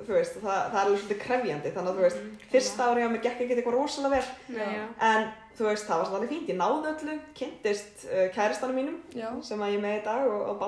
þú 0.05 0.13
veist, 0.15 0.33
það, 0.39 0.71
það 0.71 0.79
er 0.79 0.85
alveg 0.85 0.99
svolítið 0.99 1.21
krefjandi. 1.25 1.73
Þannig 1.75 1.89
að 1.89 1.97
þú 1.99 2.03
veist, 2.07 2.17
Mhm. 2.23 2.37
fyrsta 2.51 2.81
ári 2.89 3.03
á 3.03 3.09
mig 3.11 3.21
gekk 3.21 3.39
ekki 3.41 3.55
eitthvað 3.55 3.77
rosalega 3.79 4.09
vel. 4.09 4.25
Já. 4.59 4.87
En 5.01 5.31
þú 5.57 5.63
veist, 5.69 5.85
það 5.87 5.97
var 5.99 6.05
svolítið 6.05 6.29
fínt. 6.29 6.47
Ég 6.49 6.57
náði 6.57 6.87
öllu, 6.93 7.19
kynntist 7.35 8.05
uh, 8.07 8.27
kæristanum 8.35 8.75
mínum 8.75 8.97
Já. 9.13 9.41
sem 9.43 9.59
að 9.59 9.71
ég 9.73 9.77
er 9.77 9.81
með 9.81 10.01
í 10.01 10.03
dag 10.03 10.27
og, 10.27 10.41
og 10.49 10.59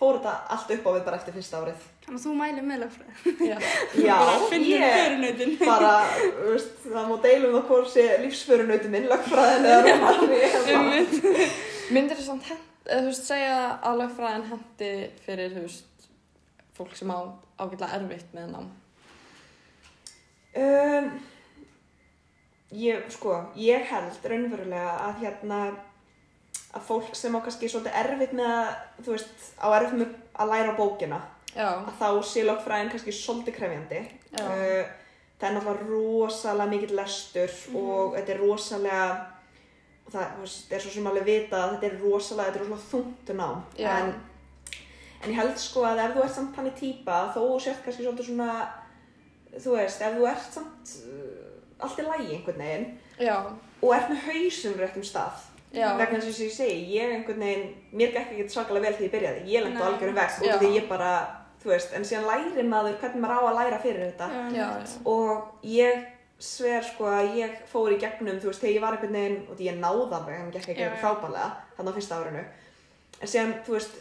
fór 0.00 0.16
þetta 0.18 0.32
allt 0.56 0.70
upp 0.74 0.86
á 0.88 0.90
við 0.96 1.02
bara 1.06 1.18
eftir 1.20 1.34
fyrsta 1.36 1.60
árið. 1.60 1.82
Þannig 2.06 2.18
að 2.20 2.24
þú 2.24 2.32
mælir 2.40 2.66
með 2.70 2.80
lögfræði. 2.84 3.12
Já. 3.50 3.56
Já, 4.08 4.16
ég, 4.56 5.60
bara, 5.60 5.92
veist, 6.48 6.72
það 6.86 7.10
má 7.10 7.14
deilum 7.26 7.54
það 7.58 7.66
hvort 7.70 7.92
sé 7.92 8.06
lífsförunauti 8.24 8.90
minn, 8.94 9.08
lögfræðin 9.12 9.68
eða 9.74 9.96
bara- 10.02 11.48
Myndir 11.90 12.16
þú 12.20 12.24
samt 12.26 12.50
eða 12.86 13.00
þú 13.04 13.10
veist 13.10 13.26
segja 13.28 13.56
að 13.86 14.00
lögfræðin 14.00 14.46
hendi 14.50 14.90
fyrir, 15.26 15.52
þú 15.56 15.64
veist, 15.66 16.06
fólk 16.78 16.96
sem 16.98 17.12
á 17.12 17.18
ágætlega 17.60 17.98
erfitt 18.00 18.32
með 18.34 18.48
nám? 18.54 18.70
Um, 20.60 21.10
ég, 22.74 23.04
sko, 23.14 23.36
ég 23.60 23.84
held 23.90 24.24
raunverulega 24.32 24.94
að 25.06 25.20
hérna, 25.24 25.60
að 26.70 26.86
fólk 26.86 27.14
sem 27.18 27.34
á 27.34 27.40
kannski 27.42 27.68
svolítið 27.70 27.98
erfitt 28.04 28.32
með 28.38 28.52
að, 28.54 28.70
þú 29.04 29.14
veist, 29.16 29.44
á 29.58 29.66
erfitt 29.74 29.98
með 29.98 30.16
að 30.40 30.52
læra 30.54 30.76
bókina, 30.78 31.20
Já. 31.50 31.66
að 31.66 31.92
þá 31.98 32.08
sé 32.30 32.44
lögfræðin 32.46 32.92
kannski 32.92 33.14
svolítið 33.14 33.56
krefjandi. 33.58 34.00
Uh, 34.38 34.84
það 35.40 35.48
er 35.48 35.54
náttúrulega 35.56 35.90
rosalega 35.90 36.70
mikill 36.70 36.96
lestur 36.98 37.54
og 37.80 38.16
þetta 38.16 38.34
er 38.34 38.42
rosalega, 38.44 39.04
það 40.12 40.34
veist, 40.42 40.66
er 40.70 40.84
svo 40.84 40.94
sem 40.94 41.10
alveg 41.10 41.26
vita 41.26 41.62
að 41.62 41.76
þetta 41.76 41.88
er 41.88 41.96
rosalega, 42.04 42.52
þetta 42.52 42.62
er 42.62 42.70
rosalega 42.74 43.38
nám. 43.40 43.62
Já. 43.80 43.90
En, 43.96 44.12
en 45.20 45.32
ég 45.32 45.40
held 45.40 45.58
sko 45.60 45.84
að 45.88 46.04
ef 46.04 46.14
þú 46.14 46.24
ert 46.26 46.36
samt 46.36 46.56
þannig 46.58 46.78
típa, 46.78 47.20
þó 47.34 47.42
sért 47.58 47.82
kannski 47.86 48.06
svolítið 48.06 48.30
svona, 48.30 48.50
þú 49.56 49.76
veist, 49.78 50.04
ef 50.06 50.18
þú 50.18 50.30
ert 50.30 50.58
samt 50.58 50.94
uh, 51.08 51.50
allt 51.80 51.98
í 51.98 52.06
lagi 52.06 52.34
einhvern 52.36 52.62
veginn 52.62 52.88
Já. 53.20 53.36
og 53.80 53.94
ert 53.96 54.12
með 54.12 54.26
hausum 54.28 54.78
réttum 54.78 55.04
stað, 55.06 55.40
Já. 55.40 55.49
Vegna 56.00 56.20
þess 56.20 56.40
að 56.40 56.46
ég 56.46 56.54
segi, 56.54 56.78
ég 56.96 57.12
einhvern 57.14 57.44
veginn, 57.44 57.68
mér 57.94 58.14
gekk 58.14 58.32
ekki 58.34 58.54
svakalega 58.54 58.86
vel 58.88 58.94
þegar 58.96 59.06
ég 59.06 59.12
byrjaði, 59.14 59.44
ég 59.52 59.66
lendi 59.66 59.82
á 59.82 59.86
algjörum 59.86 60.18
vekk 60.18 60.40
og 60.40 60.48
Já. 60.48 60.56
því 60.58 60.70
ég 60.74 60.88
bara, 60.90 61.10
þú 61.62 61.72
veist, 61.72 61.92
en 61.94 62.06
síðan 62.08 62.26
læri 62.30 62.64
maður 62.66 62.96
hvernig 63.02 63.22
maður 63.24 63.38
á 63.38 63.42
að 63.50 63.58
læra 63.60 63.78
fyrir 63.84 64.08
þetta. 64.08 64.30
Já. 64.56 64.68
Og 65.04 65.64
ég 65.70 66.04
sver 66.40 66.86
sko 66.88 67.10
að 67.12 67.34
ég 67.38 67.56
fór 67.70 67.94
í 67.94 68.00
gegnum, 68.00 68.40
þú 68.42 68.50
veist, 68.50 68.64
þegar 68.64 68.74
ég 68.74 68.84
var 68.84 68.96
einhvern 68.96 69.18
veginn 69.20 69.40
og 69.46 69.58
því 69.58 69.70
ég 69.70 69.80
náði 69.80 70.06
alveg, 70.08 70.38
hann 70.40 70.54
gekk 70.56 70.70
ekki 70.74 70.92
frábælega 71.04 71.50
þannig 71.76 71.92
á 71.92 71.96
fyrsta 72.00 72.20
árinu. 72.20 72.44
En 73.20 73.28
síðan, 73.28 73.56
þú 73.66 73.76
veist, 73.76 73.98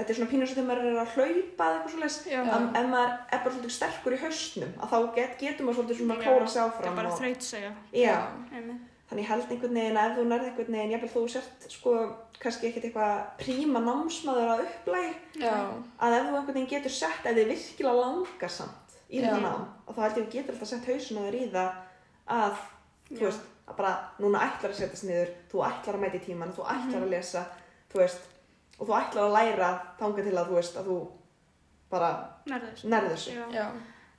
þetta 0.00 0.12
er 0.14 0.18
svona 0.18 0.30
pínur 0.30 0.48
sem 0.48 0.58
þegar 0.58 0.68
maður 0.70 0.90
er 0.90 1.00
að 1.02 1.14
hlaupa 1.14 1.66
eða 1.66 1.80
eitthvað 1.80 2.28
Já. 2.30 2.40
að 2.40 2.78
ef 2.80 2.86
maður 2.94 3.10
er 3.10 3.42
bara 3.44 3.54
svolítið 3.54 3.74
sterkur 3.76 4.16
í 4.16 4.20
hausnum 4.24 4.72
að 4.80 4.94
þá 4.94 4.98
get, 5.18 5.34
getur 5.42 5.66
maður 5.66 5.78
svolítið 5.80 6.00
svona 6.00 6.16
Já. 6.16 6.22
klóra 6.24 6.48
sig 6.48 6.62
Það 6.80 6.88
er 6.88 7.10
áfram 7.10 8.80
þannig 9.10 9.24
ég 9.24 9.30
held 9.30 9.50
einhvern 9.50 9.78
veginn 9.80 9.98
að 10.00 10.10
ef 10.10 10.16
þú 10.18 10.24
nærði 10.30 10.48
einhvern 10.50 10.74
veginn, 10.76 10.92
jafnvel 10.94 11.10
þú 11.14 11.22
sért 11.34 11.64
sko 11.74 11.94
kannski 12.40 12.68
ekkert 12.70 12.86
eitthvað 12.88 13.14
príma 13.40 13.82
námsmaður 13.84 14.50
að 14.54 14.62
upplægi 14.64 15.42
Já. 15.42 15.54
að 15.98 16.16
ef 16.16 16.26
þú 16.28 16.34
einhvern 16.38 16.54
veginn 16.54 16.70
getur 16.70 16.94
sett 16.94 17.26
ef 17.26 17.36
þið 17.36 17.50
virkilega 17.50 17.94
langar 18.00 18.54
samt 18.54 18.94
í 19.10 19.20
þetta 19.20 19.40
nám 19.42 19.64
og 19.86 19.96
þá 19.96 20.00
held 20.04 20.16
ég 20.16 20.22
að 20.22 20.28
þú 20.30 20.34
getur 20.36 20.54
alltaf 20.54 20.70
sett 20.70 20.90
hausuna 20.92 21.24
þér 21.26 21.38
í 21.40 21.44
það 21.50 21.70
að 22.40 22.60
þú 23.10 23.18
Já. 23.18 23.24
veist, 23.26 23.48
að 23.70 23.78
bara 23.80 23.92
núna 24.22 24.44
ætlar 24.46 24.70
að 24.74 24.78
setjast 24.80 25.06
niður 25.10 25.32
þú 25.50 25.64
ætlar 25.66 25.98
að 25.98 26.04
mæta 26.04 26.18
í 26.20 26.24
tíman, 26.28 26.54
þú 26.54 26.66
ætlar 26.74 27.02
að 27.06 27.12
lesa 27.16 27.42
þú 27.90 28.00
veist, 28.04 28.28
og 28.78 28.86
þú 28.86 28.96
ætlar 29.00 29.26
að 29.26 29.34
læra 29.36 29.70
þangað 29.98 30.30
til 30.30 30.36
að 30.38 30.50
þú 30.52 30.60
veist 30.60 30.78
að 30.80 30.90
þú 30.90 30.98
bara 31.90 32.10
Nærðu 32.86 33.10
þessu. 33.16 33.34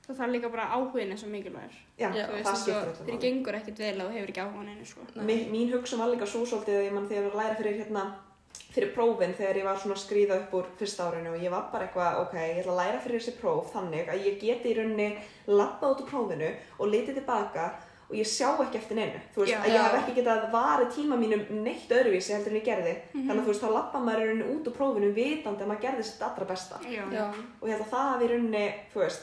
Já. 0.02 0.08
Já. 0.08 0.12
Það 0.12 0.18
þarf 0.18 0.32
líka 0.34 0.48
bara 0.50 0.64
áhugin 0.74 1.10
eins 1.14 1.22
og 1.22 1.30
mikilvægur. 1.30 1.74
já, 1.98 2.08
Já, 2.14 2.26
veist, 2.32 2.46
það 2.48 2.56
skiptir 2.56 2.88
og 2.88 2.94
öllu 2.96 3.06
Þeir 3.06 3.20
gengur 3.22 3.54
ekkert 3.54 3.78
vel 3.78 3.94
að 4.00 4.08
þú 4.08 4.12
hefur 4.16 4.32
ekki 4.32 4.42
áhugan 4.42 4.68
einu, 4.72 4.84
sko. 4.86 5.00
Mín, 5.22 5.44
mín 5.52 5.70
hugsun 5.72 5.98
var 6.02 6.08
líka 6.10 6.26
svo 6.26 6.42
svolítið 6.46 6.76
að 6.80 6.86
ég 6.88 6.92
mann 6.92 7.06
þegar 7.08 7.22
ég 7.22 7.30
var 7.30 7.36
að 7.36 7.42
læra 7.44 7.58
fyrir 7.60 7.78
hérna 7.84 8.04
fyrir 8.72 8.90
prófin 8.94 9.34
þegar 9.36 9.56
ég 9.56 9.64
var 9.64 9.76
svona 9.78 9.94
að 9.94 10.02
skríða 10.02 10.36
upp 10.42 10.52
úr 10.58 10.66
fyrsta 10.78 11.06
árinu 11.10 11.30
og 11.32 11.40
ég 11.40 11.50
var 11.52 11.68
bara 11.72 11.86
eitthvað, 11.86 12.18
ok, 12.24 12.34
ég 12.34 12.58
ætla 12.62 12.72
að 12.72 12.80
læra 12.82 13.00
fyrir 13.04 13.20
þessi 13.20 13.34
próf 13.40 13.72
þannig 13.72 14.08
að 14.12 14.26
ég 14.26 14.40
geti 14.42 14.72
í 14.72 14.76
rauninni 14.76 15.08
labbað 15.46 15.94
út 15.94 16.02
úr 16.02 16.10
prófinu 16.10 16.50
og 16.78 16.88
litið 16.92 17.14
tilbaka 17.20 17.64
og 17.72 17.88
og 18.12 18.18
ég 18.18 18.28
sjá 18.28 18.48
ekki 18.60 18.76
eftir 18.76 18.96
neinu 18.98 19.20
þú 19.32 19.40
veist, 19.40 19.52
Já. 19.54 19.58
að 19.62 19.68
ég 19.72 19.80
hef 19.80 19.92
Já. 19.94 20.00
ekki 20.02 20.14
getað 20.20 20.42
varið 20.52 20.88
tíma 20.92 21.16
mínum 21.16 21.42
neitt 21.64 21.88
öðruvísi 21.88 22.34
heldur 22.34 22.52
en 22.52 22.58
ég 22.60 22.64
gerði 22.66 22.92
Mhm. 23.14 23.22
þannig 23.28 23.40
að 23.40 23.46
þú 23.46 23.52
veist, 23.52 23.62
þá 23.62 23.70
lappa 23.72 23.98
maður 24.04 24.20
í 24.20 24.26
rauninni 24.28 24.48
út 24.52 24.66
úr 24.68 24.74
prófinu 24.76 25.12
vitandi 25.16 25.62
að 25.64 25.68
maður 25.70 25.80
gerði 25.86 26.04
sitt 26.04 26.22
allra 26.22 26.44
besta 26.44 26.76
Já. 26.84 27.04
Já. 27.12 27.24
og 27.62 27.68
ég 27.68 27.72
held 27.72 27.86
að 27.86 27.94
það 27.94 28.22
í 28.22 28.28
rauninni, 28.32 28.66
þú 28.92 28.98
veist, 29.00 29.22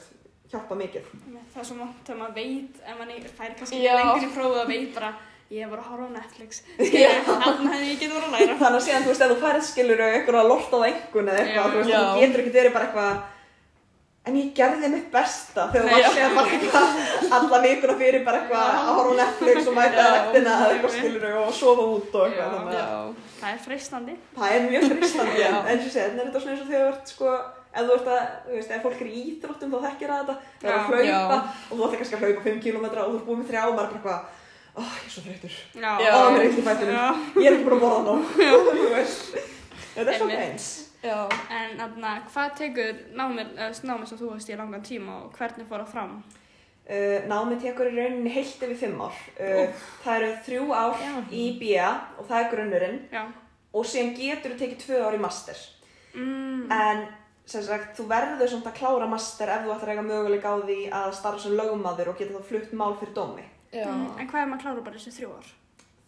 hjálpa 0.52 0.78
mikið 0.80 1.10
Það 1.54 1.62
er 1.62 1.68
svo 1.70 1.80
mátt 1.80 2.06
þegar 2.06 2.20
maður 2.22 2.38
veit, 2.40 2.80
ef 2.86 3.02
maður 3.02 3.32
fær 3.40 3.58
kannski 3.60 3.82
lengur 3.86 4.28
í 4.28 4.32
prófið 4.36 4.62
að 4.64 4.72
veit 4.74 4.94
bara, 4.96 5.10
ég 5.50 5.74
bara 5.74 5.82
að 5.82 5.90
horfa 5.90 6.08
á 6.10 6.18
Netflix. 6.20 6.62
Þannig 7.30 7.74
að 7.74 7.88
ég 7.90 8.00
get 8.04 8.14
voru 8.14 8.30
að 8.30 8.36
læra. 8.38 8.60
þannig 8.62 8.80
að 8.80 8.86
síðan, 8.86 9.04
þú 9.08 9.12
veist, 9.14 9.26
ef 9.26 9.34
þú 9.34 9.40
færið 9.44 9.68
skilur 9.70 10.06
eitthvað 10.06 10.40
að 10.44 10.50
lorta 10.54 10.80
á 10.80 10.88
einhvern 10.90 11.34
eða 11.34 11.44
eitthvað, 11.44 11.74
þú 11.74 11.84
veist, 11.84 11.94
þú 11.98 12.24
getur 12.24 12.44
ekki 12.46 12.56
verið 12.60 12.76
bara 12.78 12.90
eitthvað 12.90 13.28
en 14.30 14.36
ég 14.38 14.50
gerði 14.58 14.90
mitt 14.94 15.08
besta 15.14 15.66
þegar 15.74 15.88
þú 15.88 15.94
varst 15.96 16.18
síðan 16.18 16.36
bara 16.38 16.52
eitthvað 16.58 16.88
alla 17.38 17.60
vikuna 17.64 17.96
fyrir 18.00 18.26
bara 18.26 18.42
eitthvað 18.42 18.66
að 18.70 18.90
horfa 18.90 19.14
á 19.16 19.20
Netflix 19.22 19.70
og 19.70 19.78
mæta 19.78 20.04
Já. 20.04 20.10
rektina 20.16 20.56
eða 20.58 20.74
eitthvað 20.74 20.96
skilur 20.98 21.24
og 21.40 21.54
sofa 21.60 21.86
út 21.96 22.18
og 22.20 22.26
eitthvað 22.28 22.46
Já. 22.46 22.52
þannig 22.56 22.76
að 22.76 22.84
Já. 22.84 23.26
Það 23.40 23.52
er 23.54 23.62
freistandi. 23.66 24.16
það 24.36 24.56
er 24.56 24.62
mjög 24.68 24.84
fristandi 24.92 25.40
Ef 27.70 27.86
þú 27.86 27.96
ert 27.96 28.08
að, 28.10 28.22
þú 28.48 28.56
veist, 28.56 28.72
ef 28.74 28.86
fólk 28.86 29.02
er 29.04 29.10
í 29.10 29.24
íþróttum 29.30 29.74
þá 29.74 29.80
þekkir 29.86 30.12
það 30.12 30.22
þetta, 30.22 30.36
það 30.62 30.70
er 30.70 30.76
að 30.76 30.88
hlaupa 30.90 31.06
Já. 31.06 31.20
og 31.70 31.74
þú 31.76 31.86
ætlar 31.86 32.00
kannski 32.02 32.18
að 32.18 32.24
hlaupa 32.26 32.46
5 32.50 32.62
km 32.66 32.86
og 32.90 32.96
þú 32.98 33.18
ert 33.20 33.28
búið 33.28 33.40
með 33.40 33.50
þrjá 33.52 33.62
og 33.62 33.76
maður 33.78 33.86
er 33.86 33.90
bara 33.90 34.00
eitthvað 34.00 34.20
oh, 34.80 34.92
ég 34.96 35.06
er 35.06 35.14
svo 35.14 35.24
þreytur, 35.28 35.58
ó, 35.78 36.22
mér 36.34 36.46
er 36.48 36.62
fættunum 36.70 36.98
Já. 36.98 37.08
ég 37.38 37.46
er 37.46 37.58
ekki 37.60 37.68
búin 37.68 37.78
að 37.78 37.84
borða 37.86 38.02
ná 38.08 38.14
þú 38.80 38.92
veist, 38.96 39.42
þetta 39.94 40.08
er 40.10 40.18
svo 40.18 40.30
Einmitt. 40.30 40.46
eins 40.48 40.70
Já. 41.00 41.30
En 41.48 41.78
þarna, 41.80 42.18
hvað 42.28 42.56
tekur 42.60 42.98
námið, 43.16 43.54
eða 43.56 43.88
námið 43.88 44.10
sem 44.10 44.20
þú 44.20 44.32
veist 44.34 44.50
í 44.52 44.58
langan 44.60 44.84
tíma 44.84 45.14
og 45.24 45.38
hvernig 45.38 45.68
fór 45.70 45.86
það 45.86 45.94
fram? 45.94 46.18
Uh, 46.90 47.20
námið 47.30 47.62
tekur 47.68 47.92
í 47.92 47.94
rauninni 47.96 48.34
heilt 48.34 48.64
yfir 48.66 48.80
fimm 48.82 49.00
ár. 49.06 49.22
Uh, 49.38 49.86
það 50.04 50.18
eru 50.18 50.32
þrjú 50.48 50.66
ár 50.74 51.04
Já. 51.06 51.14
í 51.32 51.44
BIA 51.62 51.90
og 52.18 52.28
það 52.28 52.42
er 52.42 52.50
grunnurinn 52.52 53.00
Já. 53.14 53.22
og 53.72 53.88
síðan 53.88 54.12
getur 54.18 54.56
þú 54.56 54.60
tekið 54.64 54.84
tvö 54.84 55.02
ár 55.06 55.16
í 55.16 55.22
master. 55.24 55.62
Mm. 56.18 56.66
En 56.74 57.04
sem 57.50 57.64
sagt, 57.66 57.96
þú 57.98 58.06
verður 58.10 58.52
samt 58.52 58.68
að 58.70 58.76
klára 58.80 59.08
master 59.10 59.52
ef 59.54 59.64
þú 59.66 59.72
ætlar 59.76 59.92
að 59.92 59.96
eiga 59.96 60.08
möguleika 60.10 60.52
á 60.54 60.58
því 60.62 60.80
að 61.00 61.16
starfa 61.18 61.44
sem 61.46 61.56
lögmaður 61.58 62.12
og 62.12 62.20
geta 62.20 62.36
þá 62.36 62.50
flutt 62.52 62.76
mál 62.78 62.98
fyrir 63.00 63.16
dómi. 63.16 63.46
Mm. 63.74 64.06
En 64.18 64.30
hvað 64.30 64.44
er 64.44 64.52
maður 64.52 64.60
að 64.60 64.66
klára 64.66 64.86
bara 64.86 65.00
þessi 65.00 65.16
þrjú 65.18 65.32
ár? 65.38 65.50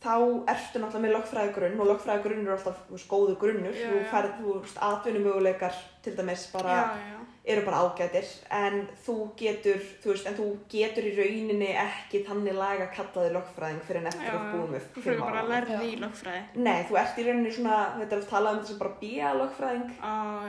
Þá 0.02 0.14
ertu 0.50 0.82
náttúrulega 0.82 1.04
með 1.04 1.16
lögfræðigrunn 1.16 1.82
og 1.82 1.90
lögfræðigrunn 1.92 2.46
er 2.48 2.54
alltaf 2.56 2.80
veist, 2.90 3.10
góður 3.10 3.36
grunnur. 3.42 3.76
Já, 3.78 3.90
þú 3.90 4.00
já. 4.00 4.08
færð, 4.10 4.32
þú 4.40 4.56
veist, 4.56 4.80
atvinnumöguleikar 4.88 5.82
til 6.02 6.16
dæmis 6.18 6.48
bara 6.54 6.78
já, 6.78 6.86
já. 7.12 7.20
Eru 7.46 7.62
bara 7.66 7.80
ágætir 7.88 8.28
en 8.54 8.76
þú 9.06 9.16
getur, 9.40 9.80
þú 10.04 10.12
veist, 10.14 10.28
en 10.30 10.36
þú 10.38 10.46
getur 10.70 11.08
í 11.10 11.14
rauninni 11.18 11.70
ekki 11.82 12.20
þannig 12.28 12.54
laga 12.60 12.86
kallaði 12.94 13.32
lögfræðing 13.34 13.80
fyrir 13.88 14.02
en 14.04 14.10
eftir 14.12 14.28
Já, 14.28 14.34
að 14.38 14.52
búið 14.54 14.74
með 14.76 14.84
Þú 14.94 15.04
fyrir 15.08 15.22
bara 15.24 15.42
að 15.42 15.50
lærði 15.56 15.74
Já. 15.78 15.82
í 15.88 15.96
lögfræði. 16.04 16.42
Nei, 16.68 16.80
þú 16.90 17.00
ert 17.02 17.18
í 17.18 17.26
rauninni 17.26 17.54
svona, 17.56 17.78
þetta 17.98 18.16
er 18.18 18.22
að 18.22 18.30
tala 18.30 18.52
um 18.54 18.62
bara 18.84 18.94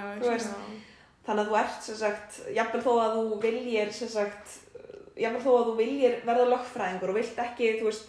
ég 0.03 0.19
Þú 0.21 0.27
sé 0.27 0.35
veist. 0.35 0.53
það. 0.53 0.75
þannig 1.27 1.43
að 1.47 1.49
þú 1.53 1.59
ert 1.63 1.87
sem 1.89 1.97
sagt, 2.03 2.41
jafnvel 2.59 2.83
þó 2.85 2.93
að 3.07 3.17
þú 3.17 3.41
viljir 3.47 3.93
sem 3.97 4.09
sagt, 4.13 4.57
jafnvel 5.23 5.43
þó 5.47 5.53
að 5.57 5.69
þú 5.71 5.77
viljir 5.81 6.19
verða 6.29 6.49
lögfræðingur 6.53 7.13
og 7.15 7.19
vilt 7.23 7.39
ekki, 7.47 7.71
þú 7.81 7.89
veist, 7.89 8.09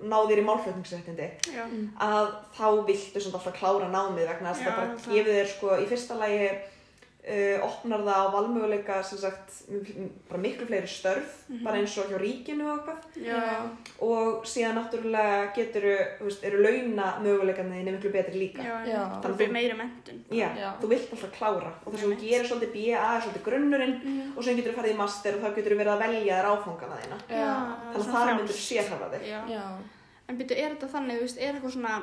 ná 0.00 0.16
þér 0.28 0.40
í 0.40 0.44
málflutningsréttindi 0.48 1.30
Já. 1.54 1.64
að 2.04 2.28
þá 2.56 2.66
viltu 2.88 3.20
svona 3.20 3.36
alltaf 3.40 3.56
klára 3.60 3.88
námið 3.92 4.28
vegna 4.32 4.52
þess 4.54 4.60
að 4.60 4.68
það 4.68 4.78
bara 4.80 5.16
gefið 5.16 5.34
þér 5.40 5.50
sko 5.54 5.74
í 5.76 5.88
fyrsta 5.90 6.16
lagi 6.20 6.46
uh, 7.20 7.64
opnar 7.66 8.00
það 8.00 8.16
á 8.16 8.32
valmöguleika 8.32 9.02
sem 9.04 9.18
sagt 9.18 9.62
bara 10.28 10.40
miklu 10.40 10.66
fleiri 10.66 10.88
störf 10.88 11.36
Mhm. 11.50 11.64
bara 11.64 11.76
eins 11.76 11.98
og 11.98 12.06
hjá 12.10 12.18
ríkinu 12.18 12.64
og 12.70 12.78
eitthvað 12.78 13.24
já. 13.26 13.68
og 14.00 14.44
síðan 14.46 14.76
náttúrulega 14.78 15.52
getur 15.54 15.82
veist, 16.20 16.44
eru 16.44 16.62
launa 16.62 17.18
möguleikarnir 17.22 17.90
miklu 17.92 18.10
betri 18.12 18.38
líka 18.38 18.62
Já. 18.62 18.84
já. 18.86 19.02
Þannig 19.10 19.22
Það 19.22 19.32
þú- 19.32 19.36
blir 19.36 19.52
meiri 19.52 19.76
mentun. 19.76 20.24
Þú 20.80 20.88
vilt 20.88 21.12
alltaf 21.12 21.32
klára 21.38 21.72
og 21.86 21.92
þess 21.92 22.04
að 22.04 22.12
þú 22.14 22.20
gerir 22.20 22.46
svolítið 22.48 22.72
BA 22.72 23.16
er 23.16 23.20
svolítið 23.20 23.44
grunnurinn 23.44 23.96
Mhm. 24.04 24.36
og 24.38 24.44
svo 24.44 24.54
getur 24.56 24.72
þú 24.72 24.76
farið 24.80 24.94
í 24.94 24.96
master 24.96 25.34
og 25.34 25.40
þá 25.42 25.54
getur 25.56 25.72
þú 25.72 25.78
verið 25.82 25.94
að 25.94 26.02
velja 26.06 26.34
þér 26.40 26.50
áfangana 26.52 26.96
þína 27.02 27.18
Já. 27.28 27.54
þannig 27.92 28.06
að 28.06 28.12
það 28.14 28.36
myndur 28.38 28.60
sérhafa 28.68 29.10
þig. 29.12 29.80
En 30.28 30.38
byrju, 30.38 30.56
er 30.56 30.70
þetta 30.76 30.88
þannig, 30.88 31.38
er 31.38 31.54
eitthvað 31.54 31.72
svona 31.74 32.02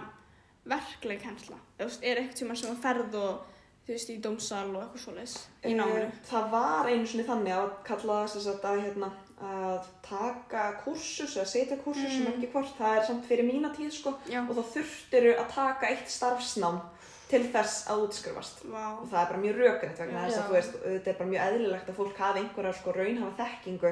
verkleg 0.68 1.22
hensla? 1.22 1.56
Er 1.80 2.18
eitthvað 2.18 2.36
tíma 2.42 2.58
sem 2.58 2.76
þú 2.76 2.82
ferð 2.84 3.16
og, 3.16 3.40
þú 3.88 3.94
veist, 3.96 4.10
í 4.12 4.18
dómsal 4.22 4.66
og 4.76 4.82
eitthvað 4.84 5.04
svoleiðis 5.06 5.36
í 5.64 5.76
náminu? 5.78 6.02
Eh, 6.10 6.12
Það 6.30 6.50
var 6.52 6.90
einu 6.92 7.08
sinni 7.08 7.24
þannig 7.24 7.54
að 7.56 7.70
kalla 7.88 8.18
sem 8.28 8.42
sagt 8.44 8.66
að, 8.68 8.82
hérna, 8.84 9.12
að 9.48 9.86
taka 10.04 10.66
kursus 10.84 11.38
eða 11.38 11.46
setja 11.48 11.78
kursus 11.86 12.12
sem 12.12 12.26
Mm. 12.26 12.34
ekki 12.34 12.52
hvort, 12.52 12.74
það 12.80 12.98
er 12.98 13.06
samt 13.08 13.26
fyrir 13.30 13.46
mína 13.48 13.72
tíð 13.76 13.92
sko 13.92 14.14
Já. 14.28 14.42
og 14.50 14.56
þá 14.58 14.64
þurftiru 14.76 15.38
að 15.40 15.48
taka 15.56 15.88
eitt 15.94 16.08
starfsnám 16.10 16.82
til 17.30 17.44
þess 17.54 17.88
að 17.92 18.04
útskrifast 18.08 18.62
Vá. 18.72 19.00
og 19.02 19.08
það 19.12 19.22
er 19.22 19.26
bara 19.32 19.42
mjög 19.44 19.56
rökriðt 19.62 19.98
vegna 20.00 20.26
þess 20.28 20.38
að 20.40 20.48
þú 20.48 20.54
veist, 20.58 20.74
þetta 20.84 21.08
er 21.12 21.18
bara 21.20 21.30
mjög 21.30 21.48
eðlilegt 21.48 21.90
að 21.90 21.98
fólk 22.02 22.18
hafi 22.18 22.40
einhverja 22.40 22.74
sko 22.74 22.92
raunhafa 22.96 23.44
þekkingu 23.44 23.92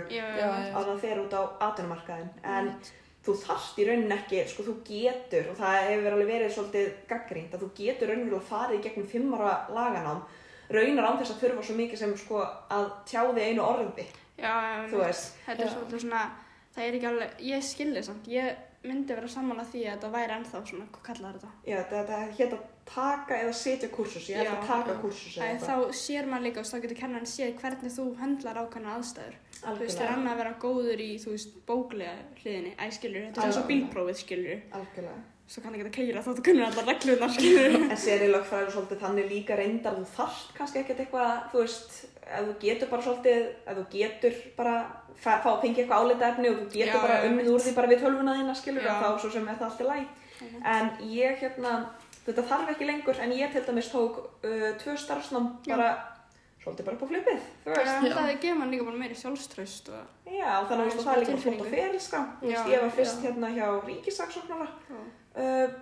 á 0.75 0.79
það 0.83 1.01
þeir 1.03 1.19
út 1.25 1.33
á 1.35 1.41
atvinnumarkaðin 1.67 2.29
en 2.43 2.67
Einmitt. 2.67 2.91
Þú 3.25 3.35
þarft 3.41 3.79
í 3.81 3.85
rauninni 3.87 4.15
ekki, 4.15 4.41
sko 4.51 4.65
þú 4.67 4.75
getur 4.87 5.51
og 5.51 5.59
það 5.59 5.77
hefur 5.89 6.15
alveg 6.15 6.31
verið 6.31 6.53
svolítið 6.55 6.91
gaggrínt 7.09 7.55
að 7.55 7.63
þú 7.65 7.69
getur 7.79 8.11
raunverulega 8.11 8.49
farið 8.49 8.77
í 8.77 8.83
gegnum 8.85 9.07
fimm 9.09 9.33
ára 9.37 9.55
laganám 9.73 10.21
raunar 10.75 11.09
án 11.09 11.19
þess 11.21 11.33
að 11.35 11.41
þurfa 11.43 11.65
svo 11.65 11.75
mikið 11.79 12.01
sem 12.01 12.13
sko 12.21 12.43
að 12.45 12.87
tjá 13.09 13.21
þig 13.31 13.43
einu 13.49 13.65
orði, 13.65 14.05
Já, 14.35 14.53
þú 14.91 14.99
veist. 14.99 15.35
Þetta 15.45 15.63
er 15.63 15.69
svolítið 15.71 16.01
svona, 16.03 16.21
það 16.75 16.85
er 16.85 16.97
ekki 16.97 17.09
alveg, 17.11 17.35
ég 17.47 17.61
skilði 17.63 18.01
samt, 18.03 18.25
ég 18.27 18.74
myndi 18.89 19.15
vera 19.17 19.27
saman 19.31 19.59
að 19.61 19.69
því 19.73 19.83
að 19.85 19.91
þetta 19.95 20.09
væri 20.15 20.35
ennþá 20.37 20.61
svona, 20.69 20.87
hvað 20.95 21.03
kallar 21.09 21.35
þetta? 21.37 21.51
Já, 21.65 21.75
þetta, 21.81 21.99
þetta 21.99 22.39
hétt 22.39 22.55
að 22.55 22.63
taka 22.85 23.37
eða 23.41 23.53
setja 23.57 23.89
kursus, 23.89 24.29
ég 24.29 24.41
Já, 24.45 24.51
að 24.53 24.65
taka 24.69 24.95
kursus 25.01 25.37
eða 25.41 25.59
þá 25.65 25.99
sér 26.01 26.27
maður 26.29 26.47
líka, 26.47 26.63
þá 26.69 26.75
getur 26.83 26.99
kennan 26.99 27.29
séð 27.29 27.53
hvernig 27.61 27.95
þú 27.95 28.07
höndlar 28.21 28.59
ákvæmna 28.61 28.97
aðstæður. 28.99 29.37
Þú 29.55 29.77
veist, 29.79 29.97
það 29.97 30.05
er 30.05 30.11
algjörlega, 30.11 30.17
annað 30.17 30.33
að 30.35 30.41
vera 30.43 30.57
góður 30.65 31.01
í, 31.05 31.11
þú 31.23 31.31
veist, 31.33 31.55
bóklega 31.65 32.17
hliðinni, 32.43 32.73
æ, 32.77 32.85
skilur, 32.93 33.23
þetta 33.29 33.41
er 33.41 33.49
eins 33.49 33.61
og 33.61 33.69
bílprófið, 33.71 34.19
skilur, 34.21 34.59
algjörlega. 34.79 35.23
svo 35.45 35.61
kann 35.61 35.75
ekki 35.77 35.85
að 35.85 35.95
keira 35.95 36.21
þá 36.25 36.29
þú 36.33 36.43
kunnur 36.45 36.65
allar 36.65 36.87
reglunar, 36.89 37.33
skilur. 37.35 37.75
En 37.85 37.99
sér 38.01 38.23
í 38.25 38.29
lögfræður 38.33 38.71
svolítið 38.75 39.01
þannig 39.05 39.27
líka 39.29 39.57
reyndar 39.59 39.97
þú 39.99 40.05
þarft 40.15 40.53
kannski 40.57 40.81
ekkert 40.81 41.03
eitthvað, 41.05 41.33
þú 41.51 41.61
veist, 41.61 41.97
ef 42.25 42.47
þú 42.47 42.55
getur 42.61 42.89
bara 42.91 43.05
svolítið, 43.05 43.43
ef 43.65 43.77
þú 43.77 43.85
getur 43.91 44.39
bara 44.57 44.75
fá, 45.13 45.31
fá 45.43 45.51
fengið 45.61 45.83
eitthvað 45.83 46.01
álita 46.01 46.29
efni 46.31 46.49
og 46.51 46.57
þú 46.61 46.65
getur 46.73 46.95
Já, 46.95 47.03
bara 47.03 47.19
unnið 47.29 47.51
úr 47.53 47.63
því 47.65 47.75
bara 47.77 47.91
við 47.91 48.03
tölvuna 48.05 48.35
þína 48.39 48.55
skilur 48.57 48.87
Já. 48.87 48.91
að 48.95 49.05
þá 49.05 49.21
svo 49.21 49.31
sem 49.35 49.47
er 49.51 49.61
það 49.61 49.69
allt 49.69 49.83
í 49.83 49.87
læg. 49.91 50.09
En 50.73 50.89
ég 51.13 51.39
hérna, 51.43 51.75
þetta 52.25 52.47
þarf 52.49 52.73
ekki 52.73 52.89
lengur 52.89 53.21
en 53.23 53.37
ég 53.37 53.53
til 53.53 53.63
dæmis 53.69 53.91
tók 53.93 54.19
uh, 54.19 54.67
tvö 54.81 54.97
starfsnám 54.99 55.51
bara 55.69 55.89
svolítið 56.65 56.87
bara 56.87 56.97
upp 56.97 57.05
á 57.05 57.11
flipið, 57.13 57.41
þú 57.63 57.73
veist. 57.75 58.05
Já, 58.09 58.13
það 58.17 58.31
gefur 58.41 58.59
mann 58.59 58.71
líka 58.73 58.87
bara 58.87 59.01
meiri 59.01 59.17
sjálfströst 59.19 59.91
og, 59.93 60.07
Já, 60.25 60.51
þannig 60.65 60.85
að 60.85 61.03
það 61.05 61.11
er 61.13 61.21
líka 61.21 61.41
flott 61.43 61.67
veist, 61.75 62.15
Já, 62.41 62.57
ég 62.73 62.81
var 62.81 62.95
fyrst 62.97 63.19
já. 63.21 63.27
hérna 63.27 63.51
hjá 63.53 63.67
ríkisaksóknara 63.85 64.67
og 64.95 65.43
uh, 65.45 65.75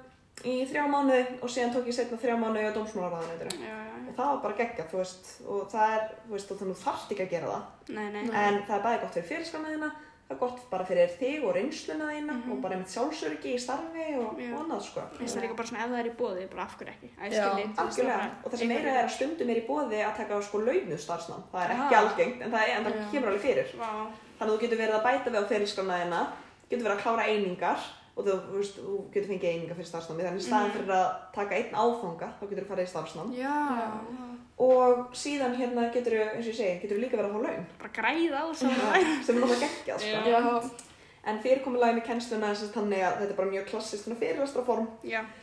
í 0.43 0.57
þrjá 0.67 0.83
mánuði 0.91 1.23
og 1.39 1.51
síðan 1.53 1.71
tók 1.77 1.87
ég 1.87 1.95
setna 1.95 2.19
þrjá 2.19 2.35
mánuði 2.41 2.67
á 2.67 2.75
dómsmálaráðanætinu. 2.75 3.71
Það 4.17 4.31
var 4.31 4.41
bara 4.47 4.57
geggjað, 4.61 4.89
þú 4.93 4.97
veist, 5.03 5.29
og 5.49 5.67
það 5.73 5.93
er, 5.97 6.07
þú 6.27 6.31
veist, 6.37 6.51
og 6.51 6.57
þannig 6.61 6.75
þú 6.79 6.83
þarft 6.87 7.11
ekki 7.13 7.23
að 7.27 7.29
gera 7.35 7.47
það. 7.53 7.63
nei, 7.97 8.07
nei, 8.11 8.23
En 8.23 8.63
það 8.67 8.75
er 8.77 8.83
bæði 8.87 9.01
gott 9.03 9.13
fyrir 9.17 9.29
fyrirskrána 9.31 9.71
þína, 9.73 9.89
það 10.23 10.33
er 10.35 10.39
gott 10.39 10.59
bara 10.71 10.85
fyrir 10.87 11.09
þig 11.19 11.43
og 11.43 11.55
reynsluna 11.55 12.05
þína 12.13 12.33
Mhm. 12.33 12.51
og 12.51 12.61
bara 12.63 12.73
einmitt 12.75 12.93
sjálfsöryggi 12.95 13.53
í 13.53 13.59
starfi 13.59 14.05
og, 14.17 14.29
og 14.39 14.59
annað, 14.63 14.81
sko. 14.87 14.99
Mér 15.01 15.17
finnst 15.19 15.35
það 15.37 15.43
líka 15.43 15.55
bara 15.59 15.67
svona 15.67 15.83
ef 15.83 15.89
það 15.91 15.99
er 15.99 16.09
í 16.09 16.15
bóði, 16.21 16.47
bara 16.49 16.61
af 16.63 16.77
hverju 16.77 16.93
ekki. 16.93 17.09
Æ, 17.19 17.23
Já, 17.23 17.43
skilji, 17.43 17.65
veist, 17.67 17.97
bara 18.03 18.29
og 18.43 18.51
það 18.51 18.57
sem 18.57 18.67
meira 18.73 18.89
er 18.93 19.05
að 19.05 19.09
stundum 19.17 19.49
er 19.49 19.59
í 19.61 19.67
bóði 19.67 19.99
að 20.07 20.15
taka 20.17 20.41
sko 20.41 20.57
launu 20.63 20.97
starfsnám. 20.97 21.43
Það 21.51 21.63
er 21.65 21.73
ekki 21.75 21.95
algengt, 22.01 22.41
en 22.41 22.51
það, 22.51 22.61
er, 22.63 22.71
en 22.77 22.85
það 22.85 23.11
kemur 23.11 23.27
alveg 23.33 23.41
fyrir. 23.41 23.67
Vá, 23.77 23.89
Þannig 24.39 24.49
að 24.49 24.57
þú 24.57 24.61
getur 24.63 24.77
verið 24.81 24.95
að 24.97 25.03
bæta 25.03 25.29
við 25.31 25.39
á 25.43 25.49
fyrirskrána 25.51 25.99
þína, 26.03 26.21
getur 26.69 26.83
verið 26.87 26.97
að 26.97 27.03
klára 27.03 27.27
einingar 27.29 27.79
og 28.15 28.25
þú, 28.25 28.33
þú, 28.49 28.57
veist, 28.59 28.75
þú 28.77 28.97
getur 29.13 29.29
fengið 29.31 29.49
einingar 29.49 29.77
fyrir 29.79 29.89
starfsnámi. 29.89 30.23
Þannig 30.27 30.41
í 30.43 30.47
staðin 30.47 30.69
Mhm. 30.69 30.77
fyrir 30.77 30.93
að 30.93 31.07
taka 31.33 31.55
einn 31.55 31.73
áfanga, 31.83 32.27
þá 32.39 32.43
getur 32.49 32.63
þú 32.63 32.69
farið 32.73 32.87
í 32.87 32.93
starfsnám. 32.93 33.33
já, 33.33 33.53
Og 34.59 35.07
síðan 35.17 35.55
hérna 35.57 35.91
getur 35.93 36.13
þú, 36.13 36.35
eins 36.35 36.45
og 36.47 36.53
ég 36.53 36.55
segi, 36.55 36.81
getur 36.83 36.97
þú 36.97 37.01
líka 37.01 37.17
verið 37.17 37.29
að 37.29 37.33
fá 37.33 37.41
laun. 37.43 37.65
bara 37.79 37.89
græða 37.97 38.37
á 38.37 38.45
sem 38.55 38.69
er 38.69 39.41
náttúrulega 39.41 39.59
geggjað 39.65 39.99
sko. 39.99 40.69
En 41.25 41.39
fyrirkomulagi 41.39 41.95
með 41.95 42.05
kennsluna 42.05 42.49
er 42.51 42.55
þannig 42.75 42.99
að 43.01 43.13
þetta 43.19 43.29
er 43.31 43.35
bara 43.37 43.49
mjög 43.49 43.65
klassist 43.69 44.07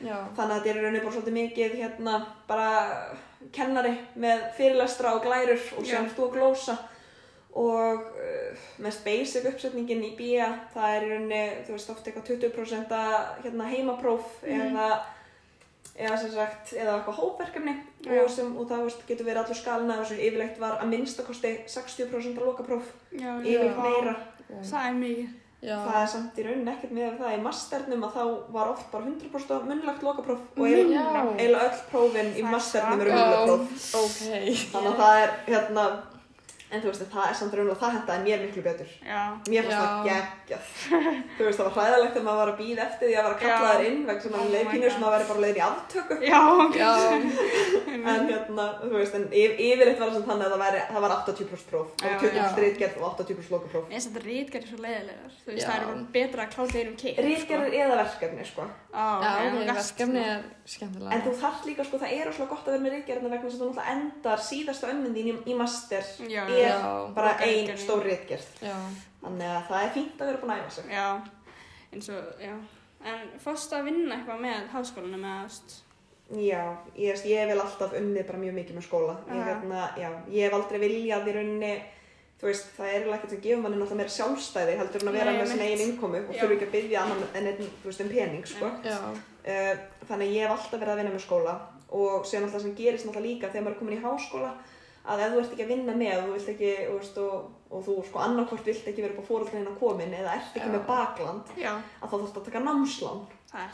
Já. 0.04 0.16
þannig 0.36 0.52
að 0.52 0.60
þetta 0.60 0.70
er 0.70 0.76
í 0.76 0.82
rauninni 0.84 1.00
bara 1.00 1.14
svolítið 1.16 1.38
mikið 1.40 1.76
hérna 1.80 2.26
bara 2.46 3.16
kennari 3.52 3.98
með 4.16 4.42
fyrirlestra 4.58 5.14
og 5.14 5.22
glærur 5.24 5.58
og 5.78 5.84
Já. 5.84 5.90
sem 5.96 6.10
þú 6.10 6.28
að 6.28 6.32
glósa 6.36 6.78
og 7.54 8.04
uh, 8.14 8.66
mest 8.78 9.04
basic 9.04 9.46
uppsetningin 9.50 10.04
í 10.06 10.12
BIA 10.18 10.46
það 10.74 10.96
er 10.96 11.02
í 11.06 11.08
rauninni, 11.14 11.40
þú 11.66 11.72
veist, 11.74 11.90
oft 11.90 12.06
eitthvað 12.06 12.28
20% 12.30 12.92
að, 12.94 13.16
hérna, 13.44 13.70
heimapróf 13.72 14.28
Mhm. 14.44 14.60
eða 14.76 15.00
eða 16.00 16.16
sem 16.20 16.30
sagt, 16.32 16.70
eða 16.72 16.94
eitthvað 17.00 17.18
hópverkefni 17.18 17.74
og, 18.22 18.30
sem, 18.32 18.54
og 18.56 18.68
það 18.70 18.84
veist, 18.86 19.02
getur 19.08 19.26
verið 19.26 19.42
allur 19.42 19.58
skalina 19.58 19.98
og 20.00 20.06
sem 20.08 20.16
yfirleitt 20.22 20.60
var 20.62 20.78
að 20.80 20.88
minnstakosti 20.94 21.50
60% 21.68 22.38
að 22.38 22.46
lokapróf 22.46 22.86
já, 23.12 23.34
yfir 23.42 23.66
já. 23.66 23.74
meira 23.82 24.14
Það 24.64 24.86
er 24.88 24.94
mikið. 24.98 25.28
Já. 25.60 25.74
það 25.84 25.96
er 26.00 26.06
samt 26.08 26.38
í 26.40 26.44
rauninni 26.46 26.72
ekkert 26.72 26.92
með 26.96 27.18
það 27.20 27.34
í 27.36 27.40
masternum 27.44 28.04
að 28.06 28.14
þá 28.16 28.22
var 28.56 28.70
oft 28.72 28.86
bara 28.94 29.04
100% 29.10 29.66
munnlagt 29.68 30.02
lokapróf 30.06 30.40
og 30.56 30.64
eiginlega 30.70 31.66
öll 31.66 31.82
prófin 31.90 32.30
í 32.32 32.40
er 32.40 32.48
masternum 32.54 33.00
eru 33.04 33.10
Já, 33.10 33.18
munnlagt 33.18 33.50
próf 33.50 33.84
ok. 34.00 34.22
þannig 34.72 34.88
að 34.94 35.02
það 35.02 35.20
er 35.26 35.34
hérna 35.50 35.84
en 36.70 36.82
þú 36.82 36.86
veist 36.90 37.02
það 37.12 37.24
er 37.30 37.36
samt 37.40 37.54
raunlega 37.58 37.80
það 37.80 37.94
hendaði 37.96 38.22
mér 38.26 38.42
miklu 38.44 38.62
betur 38.66 38.90
Já. 39.06 39.20
mér 39.50 39.64
fannst 39.66 39.80
það 39.80 40.04
geggjað 40.10 40.64
þú 41.38 41.46
veist 41.48 41.58
það 41.60 41.66
var 41.68 41.74
hræðalegt 41.78 42.12
þegar 42.14 42.26
maður 42.28 42.40
var 42.42 42.52
að 42.52 42.60
býða 42.60 42.84
eftir 42.86 43.06
því 43.10 43.14
að 43.16 43.24
vera 43.26 43.34
að 43.34 43.42
kalla 43.44 43.72
þær 43.74 43.86
inn 43.90 44.00
vegna 44.10 44.22
sem 44.24 44.34
Oh 44.40 44.44
God. 44.84 44.94
sem 44.94 45.06
að 45.08 45.14
vera 45.16 45.28
bara 45.30 45.42
leiðin 45.44 45.60
í 45.60 45.64
aftöku 45.70 46.14
Já. 46.30 46.40
Já, 46.80 46.92
en 47.94 48.28
hérna, 48.30 48.64
þú 48.82 48.90
veist, 48.94 49.14
en 49.18 49.24
yf 49.32 49.52
yfirleitt 49.60 49.98
var 50.00 50.08
það 50.10 50.14
samt 50.16 50.28
þannig 50.30 50.46
að 50.46 50.52
það, 50.54 50.60
væri, 50.64 50.80
það 50.90 51.04
var 51.04 51.14
80% 51.16 51.70
próf 51.70 51.88
það 52.00 52.10
var 52.10 52.20
20% 52.20 52.36
Já. 52.40 52.60
reitgerð 52.64 52.96
og 53.00 53.18
80% 53.20 53.50
lokapróf 53.54 53.84
Ég 53.84 53.94
finnst 53.96 54.08
þetta 54.10 54.22
rítgerðir 54.26 54.68
svo 54.70 54.78
leiðilegar. 54.84 55.32
Þú 55.40 55.50
veist, 55.50 55.62
Já. 55.64 55.70
það 55.70 55.90
er 55.90 56.04
betra 56.16 56.44
að 56.46 56.54
kláta 56.54 56.78
einum 56.80 56.96
keitt. 57.02 57.18
reitgerðir 57.26 57.76
eða 57.80 57.96
verkefni 58.00 58.46
sko. 58.50 58.62
Á, 58.90 59.04
já, 59.20 59.30
ok, 59.30 59.46
ok, 59.46 59.54
þú 59.60 59.66
gast 59.70 59.90
verkefni 59.90 60.20
svona- 60.20 60.36
er 60.36 60.42
skemmtilega. 60.74 61.12
en 61.14 61.22
þú 61.26 61.32
þarft 61.42 61.64
líka, 61.70 61.84
sko, 61.90 61.98
það 61.98 62.12
er 62.20 62.30
óslega 62.30 62.48
gott 62.54 62.64
að 62.66 62.72
vera 62.72 62.84
með 62.84 62.92
reitgerðina 62.96 63.30
vegna 63.30 63.44
þess 63.50 63.54
að 63.54 63.60
þú 63.60 63.68
náttúrulega 63.70 63.92
endar 63.96 64.38
síðasta 64.50 64.90
önnin 64.90 65.14
þín 65.14 65.28
í, 65.30 65.34
í 65.50 65.56
master 65.56 66.04
Já, 66.28 66.42
er 66.46 66.68
Já. 66.68 67.12
bara 67.14 67.32
Loka 67.32 67.44
ein 67.44 67.66
ritgerðin. 67.66 67.84
stór 67.84 68.02
reitgerð 68.04 68.48
Já, 68.62 68.76
þannig 69.22 69.48
að 69.50 69.62
það 69.70 69.84
er 69.84 69.90
fínt 69.96 70.16
að 70.20 70.26
vera 70.30 70.38
búin 70.42 70.50
að 70.54 70.60
æfa 70.60 70.70
sig 70.70 70.84
Já, 70.90 71.06
eins 71.92 72.08
og, 72.08 72.24
já. 72.40 72.54
En 73.02 73.30
fórstu 73.40 73.72
að 73.78 73.84
vinna 73.88 74.14
eitthvað 74.18 74.40
með 74.44 74.66
háskólanum 74.74 75.22
eða, 75.24 75.38
þú 75.40 75.48
veist? 75.48 75.78
Já, 76.30 76.62
ég, 76.94 77.22
ég 77.26 77.48
vil 77.50 77.58
alltaf 77.58 77.94
unnið 77.98 78.26
bara 78.28 78.38
mjög 78.38 78.54
mikið 78.60 78.76
með 78.78 78.84
skóla. 78.86 79.16
Ég, 79.26 79.40
hérna, 79.48 79.86
já, 79.98 80.10
ég 80.30 80.44
hef 80.46 80.54
aldrei 80.54 80.78
viljað 80.78 81.26
í 81.26 81.34
rauninni, 81.34 81.72
þú 82.38 82.46
veist, 82.46 82.68
það 82.76 82.92
er 82.94 83.08
ekkert 83.16 83.34
sem 83.34 83.40
gefur 83.44 83.62
manni 83.64 83.80
náttúrulega 83.80 83.98
meira 84.00 84.14
sjálfstæði 84.14 84.76
heldur 84.78 85.02
en 85.02 85.10
að 85.10 85.18
vera 85.18 85.32
Nei, 85.32 85.40
með 85.40 85.50
einmitt. 85.50 85.64
eigin 85.66 85.82
innkomu 85.88 86.20
og 86.22 86.30
Já. 86.30 86.38
þurfa 86.40 86.56
ekki 86.56 86.68
að 86.68 86.74
byggja 86.76 87.02
annan 87.02 87.24
en 87.34 87.50
einn, 87.50 87.72
þú 87.82 87.90
veist, 87.90 88.04
um 88.04 88.12
pening, 88.14 88.46
sko. 88.46 88.70
Uh, 89.40 89.74
þannig 90.06 90.34
ég 90.36 90.46
hef 90.46 90.54
alltaf 90.54 90.78
verið 90.80 90.92
að 90.94 91.00
vinna 91.02 91.14
með 91.16 91.24
skóla 91.26 91.56
og 91.90 92.26
síðan 92.28 92.46
alltaf 92.46 92.62
sem 92.62 92.74
gerist 92.78 93.06
náttúrulega 93.08 93.26
líka 93.26 93.50
þegar 93.50 93.66
maður 93.66 93.74
er 93.74 93.80
komin 93.80 93.98
í 93.98 94.02
háskóla 94.04 94.50
að 95.08 95.20
ef 95.24 95.32
þú 95.32 95.40
ert 95.40 95.52
ekki 95.54 95.64
að 95.64 95.72
vinna 95.72 95.94
með 95.96 96.14
og 96.18 96.24
þú 96.28 96.32
vilt 96.36 96.48
ekki, 96.52 96.70
þú 96.86 96.94
veist, 96.98 97.18
og, 97.24 97.50
og 97.70 97.84
þú 97.86 97.94
sko 98.08 98.18
annarkvort 98.20 98.66
vilt 98.68 98.88
ekki 98.90 99.02
vera 99.04 99.14
upp 99.16 99.22
á 99.24 99.28
fóröldreina 99.30 99.74
komin 99.80 100.12
eða 100.14 100.34
ert 100.36 100.56
ekki 100.56 100.66
Já. 100.68 100.72
með 100.74 100.86
bakland 100.90 101.52
Já, 101.56 101.72
að 102.02 102.10
þá 102.10 102.16
þarfst 102.20 102.40
að 102.40 102.44
taka 102.50 102.62
námslán 102.66 103.20
er 103.50 103.72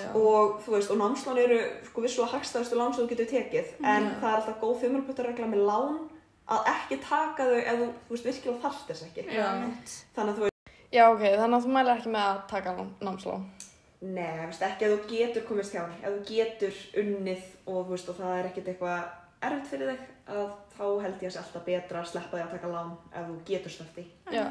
já. 0.00 0.08
og 0.18 0.56
þú 0.64 0.72
veist, 0.74 0.90
og 0.90 0.98
námslán 1.02 1.38
eru 1.44 1.58
sko 1.90 2.02
vissu 2.06 2.22
að 2.24 2.32
hagstæðustu 2.34 2.78
lán 2.80 2.94
sem 2.96 3.04
þú 3.04 3.10
getur 3.12 3.28
tekið 3.34 3.68
en 3.84 4.08
Já. 4.08 4.14
það 4.22 4.28
er 4.30 4.36
alltaf 4.40 4.58
góð 4.64 4.80
fimmurputtarregla 4.80 5.46
með 5.52 5.62
lán 5.68 6.00
að 6.56 6.72
ekki 6.72 6.98
taka 7.04 7.46
þau 7.50 7.60
ef 7.60 7.78
þú, 7.82 7.86
þú 8.08 8.16
veist, 8.16 8.26
virkilega 8.30 8.62
þarft 8.64 8.90
þess 8.90 9.06
ekki 9.10 9.26
þannig 10.16 10.32
að 10.32 10.36
þú 10.40 10.46
veist, 10.46 10.52
Já, 10.96 11.04
ok, 11.12 11.22
þannig 11.36 11.56
að 11.60 11.64
þú 11.66 11.70
mælir 11.76 11.94
ekki 11.98 12.10
með 12.16 12.26
að 12.32 12.42
taka 12.50 12.72
nám- 12.76 12.92
námslán. 13.02 13.46
neða, 14.00 14.46
veist, 14.50 14.62
ekki 14.62 14.86
að 14.86 14.92
þú 14.96 14.98
getur 15.12 15.46
komist 15.48 15.74
hjá 15.74 15.82
ef 16.02 16.10
þú 16.10 16.20
getur 16.30 16.74
unnið 17.02 17.46
og 17.66 17.80
þú 17.86 17.90
veist, 17.94 18.08
og 18.12 18.18
það 18.20 18.36
er 18.40 18.48
ekkert 18.50 18.68
eitthvað 18.72 19.08
erfitt 19.46 19.70
fyrir 19.72 19.90
þig 19.92 20.04
að 20.26 20.48
þá 20.76 20.86
held 21.04 21.22
ég 21.22 21.28
að 21.30 21.36
sé 21.36 21.42
alltaf 21.42 21.68
betra 21.68 22.02
að 22.02 22.10
sleppa 22.10 22.36
því 22.36 22.44
að 22.46 22.56
taka 22.56 22.72
lán 22.72 22.96
ef 23.12 23.30
þú 23.30 23.38
getur 23.46 23.78
Já, 24.34 24.44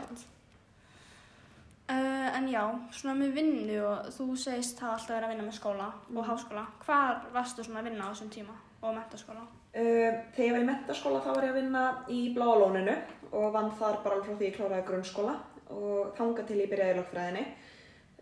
Uh, 1.86 2.38
en 2.38 2.48
já, 2.50 2.64
svona 2.98 3.14
með 3.20 3.36
vinnu 3.38 3.76
og 3.86 4.08
þú 4.16 4.26
segist 4.42 4.80
það 4.80 4.94
alltaf 4.96 5.12
verið 5.12 5.26
að 5.28 5.34
vinna 5.36 5.44
með 5.46 5.58
skóla 5.60 5.90
og 5.94 6.24
háskóla. 6.26 6.64
Hvar 6.82 7.20
varstu 7.36 7.62
svona 7.62 7.84
að 7.84 7.90
vinna 7.92 8.08
á 8.10 8.10
þessum 8.10 8.32
tíma 8.34 8.56
og 8.82 8.96
mentaskóla? 8.96 9.44
Uh, 9.76 10.16
þegar 10.34 10.48
ég 10.48 10.56
var 10.56 10.64
í 10.64 10.70
mentaskóla 10.72 11.20
þá 11.22 11.30
var 11.30 11.46
ég 11.46 11.54
að 11.54 11.60
vinna 11.60 11.84
í 12.10 12.22
Bláa 12.34 12.56
lóninu 12.64 12.96
og 13.38 13.54
vann 13.54 13.70
þar 13.78 14.00
bara 14.02 14.18
alveg 14.18 14.32
frá 14.32 14.40
því 14.40 14.48
ég 14.50 14.58
kláraði 14.58 14.88
grunnskóla 14.88 15.36
og 15.76 16.18
þanga 16.18 16.48
til 16.50 16.58
ég 16.64 16.74
byrjaði 16.74 16.96
í 16.96 17.00
lögfræðinni. 17.04 17.46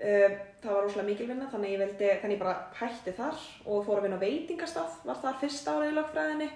Uh, 0.04 0.38
það 0.60 0.76
var 0.76 0.84
rosalega 0.84 1.08
mikil 1.14 1.30
vinna 1.32 1.48
þannig 1.54 1.76
ég, 1.78 1.84
vildi, 1.86 2.14
þannig 2.20 2.36
ég 2.36 2.44
bara 2.44 2.58
hætti 2.82 3.16
þar 3.16 3.48
og 3.64 3.88
fór 3.88 4.02
að 4.02 4.10
vinna 4.10 4.20
á 4.20 4.26
veitingastað, 4.28 5.00
var 5.08 5.24
þar 5.24 5.40
fyrsta 5.46 5.78
árið 5.78 5.94
í 5.94 5.98
lögfræðinni. 6.02 6.52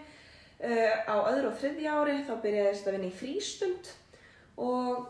Uh, 0.57 0.95
á 1.05 1.15
öðru 1.29 1.51
og 1.51 1.59
þriðja 1.61 1.99
ári 2.01 2.17
þá 2.25 2.33
byrjaði 2.41 2.71
ég 2.71 2.79
að 2.81 2.95
vinna 2.95 3.11
í 3.11 3.17
frístund 3.19 3.91
og 4.57 5.05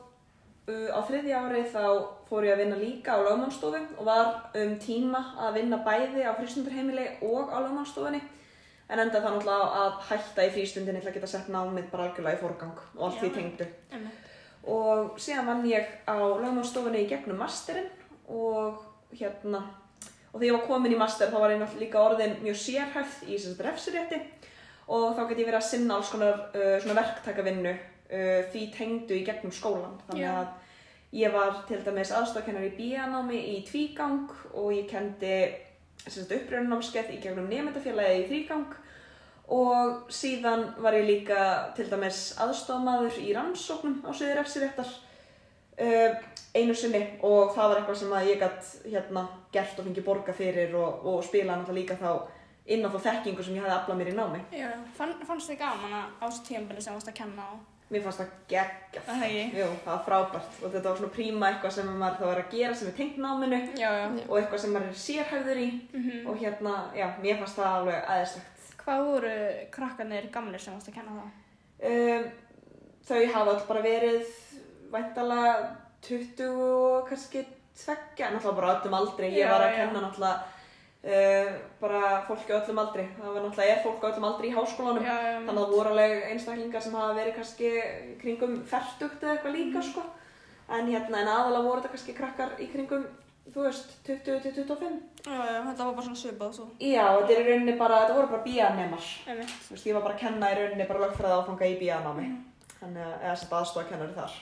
Uh, 0.68 0.90
á 0.92 1.00
þriðja 1.08 1.46
ári 1.48 1.62
þá 1.72 1.84
fór 2.28 2.44
ég 2.44 2.58
að 2.58 2.60
vinna 2.66 2.76
líka 2.76 3.14
á 3.16 3.24
lögmannstofu 3.24 3.80
og 3.96 4.02
var 4.04 4.50
um 4.60 4.74
tíma 4.84 5.22
að 5.40 5.62
vinna 5.62 5.78
bæði 5.86 6.26
á 6.28 6.36
frístundurheimili 6.36 7.06
og 7.24 7.54
á 7.56 7.64
lögmannstofunni 7.64 8.20
en 8.20 9.00
enda 9.00 9.22
það 9.24 9.38
náttúrulega 9.38 9.78
að 9.80 10.02
hætta 10.10 10.44
í 10.44 10.52
frístundinni 10.58 11.00
til 11.00 11.08
að 11.08 11.16
geta 11.16 11.30
sett 11.32 11.48
námið 11.56 11.88
bara 11.94 12.10
algjörlega 12.10 12.36
í 12.36 12.42
forgang 12.42 12.82
og 12.98 13.06
allt 13.08 13.22
því 13.22 13.30
tengdu. 13.38 13.70
Og 14.76 15.16
síðan 15.24 15.48
vann 15.54 15.64
ég 15.72 15.88
á 16.04 16.20
lögmannstofunni 16.20 17.06
í 17.06 17.10
gegnum 17.14 17.40
masterinn 17.40 17.88
og 18.28 18.84
hérna 19.16 19.64
og 20.34 20.36
þegar 20.36 20.50
ég 20.50 20.58
var 20.58 20.68
komin 20.68 20.98
í 20.98 21.00
master 21.00 21.32
þá 21.32 21.40
var 21.46 21.56
ég 21.56 21.64
náttúrulega 21.64 21.86
líka 21.86 22.04
orðin 22.04 22.40
mjög 22.44 22.60
sérhæft 22.66 23.24
í 23.24 23.38
þessast 23.38 23.64
refsirétti 23.70 24.20
og 24.88 25.18
þá 25.18 25.22
gæti 25.28 25.44
ég 25.44 25.50
verið 25.50 25.60
að 25.60 25.70
sinna 25.70 25.98
alls 25.98 26.14
konar 26.14 26.42
uh, 26.48 26.78
svona 26.84 27.00
verktakavinnu 27.02 27.74
uh, 27.74 28.42
því 28.54 28.64
tengdu 28.76 29.18
í 29.18 29.26
gegnum 29.28 29.54
skólan 29.56 30.00
þannig 30.08 30.24
Já. 30.24 30.34
að 30.40 30.48
ég 31.18 31.32
var 31.34 31.64
til 31.68 31.80
dæmis 31.86 32.12
aðstofkennar 32.16 32.68
í 32.68 32.76
bíanámi 32.76 33.40
í 33.56 33.58
tvígang 33.68 34.28
og 34.54 34.74
ég 34.76 34.90
kendi 34.92 35.38
uppröðunámskeið 36.08 37.16
í 37.16 37.22
gegnum 37.24 37.50
nefndafélagi 37.52 38.22
í 38.24 38.28
þrígang. 38.30 38.76
Og 39.48 40.10
síðan 40.12 40.66
var 40.84 40.96
ég 40.98 41.08
líka 41.08 41.42
til 41.76 41.88
dæmis 41.88 42.34
aðstofmaður 42.44 43.20
í 43.24 43.32
rannsóknum 43.36 44.02
á 44.04 44.12
sviði 44.12 44.36
refsiréttar 44.36 44.90
uh, 44.92 46.18
einu 46.52 46.76
sinni. 46.76 47.04
Og 47.24 47.54
það 47.56 47.70
var 47.70 47.82
eitthvað 47.82 48.02
sem 48.02 48.18
ég 48.28 48.42
gætt 48.44 48.74
hérna 48.92 49.28
gert 49.54 49.80
og 49.80 49.88
fengið 49.88 50.08
borga 50.08 50.36
fyrir 50.36 50.76
og, 50.76 51.08
og 51.08 51.24
spila 51.24 51.56
náttúrulega 51.56 51.80
líka 51.80 52.00
þá 52.02 52.12
inn 52.68 52.84
á 52.84 52.90
þá 52.92 53.00
þekkingu 53.08 53.44
sem 53.48 53.56
ég 53.56 53.64
hefði 53.64 53.76
aflað 53.78 53.98
mér 54.02 54.12
í 54.12 54.16
námi. 54.18 54.40
Já, 54.52 54.68
Fann, 54.98 55.14
fannst 55.28 55.50
þið 55.52 55.60
gaman 55.64 55.94
að 55.98 56.06
á 56.20 56.26
þessu 56.28 56.46
tímabili 56.50 56.82
sem 56.84 56.94
varst 56.98 57.12
að 57.12 57.18
kenna 57.22 57.48
á? 57.48 57.54
Mér 57.88 58.02
fannst 58.04 58.20
það 58.20 58.32
geggjað. 58.52 59.04
Það 59.08 59.22
hegi. 59.24 59.44
Jú, 59.56 59.68
það 59.86 59.92
var 59.94 60.02
frábært 60.08 60.58
og 60.68 60.72
þetta 60.74 60.90
var 60.90 60.98
svona 61.00 61.14
príma 61.16 61.50
eitthvað 61.54 61.76
sem 61.78 61.92
maður 62.02 62.18
þá 62.20 62.26
er 62.34 62.42
að 62.42 62.50
gera 62.58 62.74
sem 62.76 62.90
er 62.90 62.96
tengt 62.98 63.20
náminu 63.24 63.60
Já, 63.80 63.88
já. 63.96 64.08
og 64.28 64.34
eitthvað 64.42 64.64
sem 64.66 64.74
maður 64.76 64.90
er 64.90 64.98
sérhæfður 65.06 65.62
í 65.64 65.68
Mm 65.94 66.28
og 66.28 66.42
hérna, 66.42 66.74
já, 67.00 67.06
mér 67.24 67.40
fannst 67.40 67.56
það 67.62 67.78
alveg 67.78 68.10
aðeinslegt. 68.12 68.66
Hvað 68.84 69.06
voru 69.08 69.32
krakkarnir 69.78 70.28
gamlir 70.36 70.60
sem 70.66 70.76
varst 70.76 70.92
að 70.92 70.98
kenna 71.00 71.16
þá? 71.16 71.26
Um, 71.88 72.28
þau 73.08 73.22
hafa 73.38 73.54
öll 73.56 73.64
bara 73.72 73.86
verið 73.88 74.36
væntalega 74.92 75.56
20 76.08 76.60
og 76.68 77.08
kannski 77.10 77.46
tveggja, 77.78 78.34
náttúrulega 78.34 78.56
bara 78.60 78.76
öllum 78.76 78.96
aldrei. 79.00 79.30
Ég 79.32 79.46
Já, 79.46 79.52
var 79.52 79.64
að 79.66 79.72
já. 79.74 79.78
kenna 79.86 80.04
náttúrulega 80.04 80.57
bara 81.82 82.26
fólki 82.28 82.52
á 82.52 82.58
öllum 82.60 82.80
aldri. 82.82 83.06
Það 83.18 83.34
var 83.34 83.44
náttúrulega 83.46 83.76
er 83.76 83.84
fólk 83.84 84.04
á 84.04 84.10
öllum 84.10 84.28
aldri 84.28 84.50
í 84.50 84.56
háskólanum. 84.56 85.06
Já, 85.06 85.16
já, 85.24 85.38
Þannig 85.46 85.52
að 85.54 85.62
það 85.62 85.76
voru 85.76 85.94
alveg 85.94 86.16
einstaklingar 86.32 86.84
sem 86.84 86.98
hafa 86.98 87.14
verið 87.20 87.38
kannski 87.38 87.70
kringum 88.24 88.58
fertugt 88.68 89.24
eða 89.24 89.36
eitthvað 89.36 89.56
líka 89.56 89.84
sko. 89.86 90.04
En 90.68 90.90
hérna, 90.92 91.22
en 91.22 91.32
aðalega 91.32 91.64
voru 91.64 91.80
þetta 91.80 91.94
kannski 91.94 92.18
krakkar 92.18 92.58
í 92.60 92.68
kringum, 92.74 93.06
þú 93.54 93.64
veist, 93.64 93.94
20-25. 94.10 94.98
já, 95.24 95.38
já, 95.38 95.62
þetta 95.70 95.86
var 95.86 95.94
bara 95.94 96.08
svona 96.10 96.20
svipað 96.20 96.58
svo. 96.58 96.68
Já, 96.82 97.06
þetta 97.22 97.38
er 97.38 97.40
í 97.40 97.48
rauninni 97.48 97.78
bara, 97.80 98.02
þetta 98.04 98.18
voru 98.18 98.34
bara 98.34 98.44
bíanemar. 98.44 99.08
Ég 99.30 99.96
var 99.96 100.04
bara 100.04 100.18
að 100.18 100.22
kenna 100.26 100.52
í 100.52 100.60
rauninni 100.60 100.90
bara 100.90 101.06
lögfræði 101.06 101.40
áfanga 101.40 101.72
í 101.72 101.80
bíanámi. 101.80 102.28
Þannig 102.82 103.06
að, 103.06 103.16
eða 103.24 103.36
sem 103.40 103.56
aðstofa 103.62 103.88
kennari 103.94 104.18
þar. 104.18 104.36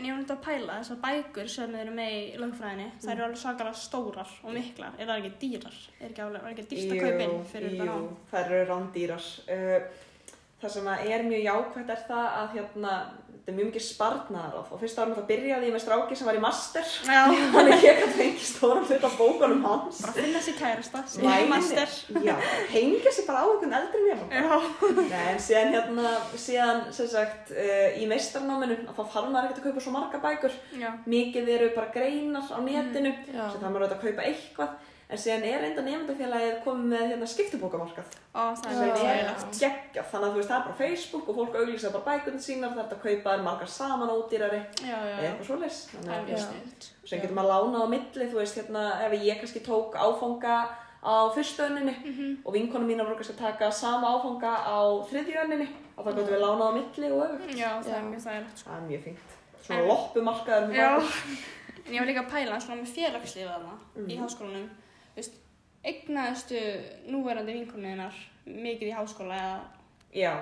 En 0.00 0.06
ég 0.08 0.14
var 0.14 0.20
náttúrulega 0.22 0.40
að 0.40 0.44
pæla 0.46 0.74
þessar 0.80 0.98
bækur 1.02 1.48
sem 1.52 1.74
eru 1.76 1.90
með 1.92 2.14
í 2.16 2.20
lögfræðinni. 2.40 2.84
Það 3.02 3.10
eru 3.12 3.24
alveg 3.26 3.40
svakalega 3.42 3.80
stórar 3.80 4.30
og 4.40 4.54
miklar. 4.56 4.94
Er 4.96 5.10
það 5.10 5.18
ekki 5.18 5.32
dýrar? 5.42 5.74
Er 5.98 6.06
ekki 6.08 6.28
var 6.30 6.46
ekki 6.54 6.64
dýrst 6.70 6.94
að 6.94 7.02
kaupa 7.02 7.26
inn 7.26 7.42
fyrir 7.50 7.74
þetta 7.74 7.88
jú, 7.90 7.96
nám? 7.98 8.06
þær 8.30 8.54
eru 8.56 8.62
rándýrar. 8.70 9.26
Uh, 9.44 10.06
það 10.60 10.76
sem 10.76 10.92
að 10.92 11.08
er 11.14 11.26
mjög 11.26 11.42
jákvæmt 11.48 11.90
er 11.94 12.06
það 12.08 12.26
að 12.40 12.54
hérna, 12.56 12.94
þetta 13.30 13.50
er 13.50 13.56
mjög 13.56 13.68
mikið 13.70 13.84
sparnaðar 13.86 14.56
á. 14.60 14.62
Og 14.66 14.80
fyrst 14.82 14.98
árum 15.00 15.14
þetta 15.14 15.28
byrjaði 15.30 15.68
ég 15.70 15.74
með 15.74 15.82
stráki 15.84 16.18
sem 16.18 16.28
var 16.28 16.36
í 16.36 16.42
master. 16.44 16.90
Þannig 17.54 17.84
ég 17.86 18.00
gæti 18.00 18.16
fengið 18.18 18.44
stóran 18.50 18.84
hlut 18.90 19.06
af 19.08 19.16
bókunum 19.20 19.64
hans. 19.64 20.02
Bara 20.04 20.16
finna 20.18 20.42
sér 20.44 20.58
kærasta 20.58 21.02
sem 21.14 21.30
er 21.32 21.48
master. 21.50 21.96
Já, 22.26 22.34
hengja 22.74 23.14
sér 23.16 23.28
bara 23.30 23.40
á 23.40 23.46
einhvern 23.48 23.78
eldri. 23.80 24.04
Já. 24.10 24.20
Nei, 25.00 25.24
en 25.32 25.42
síðan 25.46 25.74
hérna, 25.78 26.12
síðan 26.44 26.84
sem 26.98 27.10
sagt 27.14 27.54
uh, 27.56 27.88
í 27.96 28.06
meistarnáminu 28.10 28.78
að 28.84 28.94
þá 29.00 29.02
þarf 29.16 29.32
maður 29.32 29.48
ekkert 29.48 29.64
að 29.64 29.68
kaupa 29.70 29.86
svo 29.86 29.96
marga 29.96 30.22
bækur. 30.28 30.60
Já. 30.76 30.92
Mikið 31.08 31.52
eru 31.56 31.72
bara 31.78 31.92
greinar 31.96 32.52
á 32.52 32.58
netinu, 32.68 33.16
Já. 33.32 33.44
sem 33.48 33.58
þarf 33.62 33.70
maður 33.70 33.88
auðvitað 33.88 33.98
að 33.98 34.06
kaupa 34.06 34.28
eitthvað. 34.28 34.78
En 35.10 35.18
síðan 35.18 35.42
er 35.42 35.64
enda 35.66 35.82
nefndafélagið 35.82 36.58
komið 36.64 36.84
með 36.92 37.00
hérna 37.10 37.26
skiptubókamarkað. 37.26 38.10
Ó, 38.30 38.54
það 38.54 38.66
er 38.70 38.90
er 38.90 38.98
þægilegt. 39.00 39.56
geggjað. 39.60 40.04
Þannig 40.10 40.26
að 40.26 40.30
þú 40.30 40.36
veist, 40.38 40.50
það 40.50 40.58
er 40.60 40.66
bara 40.68 40.76
Facebook 40.78 41.28
og 41.28 41.34
fólk 41.40 41.56
auglýsa 41.58 41.90
bara 41.92 42.04
bækurinn 42.10 42.44
sínar, 42.44 42.70
það 42.76 42.84
er 42.84 42.94
að 42.94 43.02
kaupa 43.02 43.32
þær 43.34 43.42
margar 43.42 43.68
saman 43.68 44.12
ódýrari 44.14 44.60
eitthvað 44.78 45.64
er 45.66 45.74
Þannig 46.06 46.36
að 46.36 46.44
snilt. 46.46 46.90
sem 47.10 47.20
getur 47.20 47.34
maður 47.34 47.50
lánað 47.50 47.82
á 47.82 47.88
milli, 47.90 48.28
þú 48.30 48.38
veist, 48.38 48.54
hérna, 48.60 48.84
ef 49.02 49.12
ég 49.18 49.40
kannski 49.42 49.60
tók 49.66 49.94
áfanga 49.98 50.54
á 51.02 51.14
fyrstu 51.34 51.62
önninni 51.66 51.94
Mhm. 52.04 52.36
og 52.46 52.52
vinkonum 52.54 52.86
mínar 52.86 53.06
voru 53.08 53.16
kannski 53.18 53.34
að 53.34 53.38
taka 53.50 53.70
sama 53.72 54.06
áfanga 54.14 54.52
á 54.62 54.78
þriðju 55.10 55.42
önninni 55.44 55.68
og 55.96 56.04
þá 56.06 56.10
getur 56.14 56.34
við 56.36 56.40
lánað 56.44 56.70
á 56.70 56.72
milli 56.78 57.10
og 57.10 57.22
öfugt. 57.26 57.56
Já, 57.58 57.70
það 57.82 57.94
er 57.98 58.02
mjög 58.12 58.22
þægilegt. 58.26 58.56
sko. 58.58 58.70
Það 58.70 58.76
er 58.78 58.88
mjög. 58.90 59.06
En- 59.06 59.18
Svona 59.64 59.86
loppumarkaður. 59.86 60.74
En 61.86 61.94
ég 61.94 61.98
var 61.98 62.06
líka 62.06 62.22
að 62.24 62.30
pæla 62.30 62.60
svona 62.60 62.80
með 62.80 62.92
félagslífið 62.94 63.50
þarna 63.50 63.74
í 63.96 64.14
Mhm. 64.16 64.22
háskólanum. 64.22 64.68
Eignaðistu 65.80 66.60
núverandi 67.08 67.54
vinkunniðinar 67.56 68.16
mikið 68.44 68.90
í 68.90 68.96
háskóla 68.96 69.36
eða... 69.40 69.60
Já, 70.12 70.32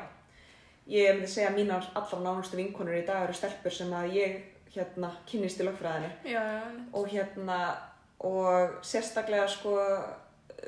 ég 0.90 1.12
myndi 1.14 1.30
segja 1.30 1.50
að 1.52 1.58
mínar 1.60 1.90
allra 1.98 2.22
nánustu 2.24 2.58
vinkonur 2.58 2.96
í 2.98 3.04
dag 3.06 3.26
eru 3.26 3.36
stelpur 3.36 3.74
sem 3.74 3.92
að 3.94 4.16
ég 4.16 4.38
hérna 4.74 5.12
kynnist 5.28 5.60
í 5.62 5.66
lögfræðinni 5.66 6.32
Já, 6.32 6.40
já, 6.42 6.64
og 6.92 7.12
hérna 7.12 7.58
og 8.26 8.80
sérstaklega 8.86 9.46
sko 9.52 9.76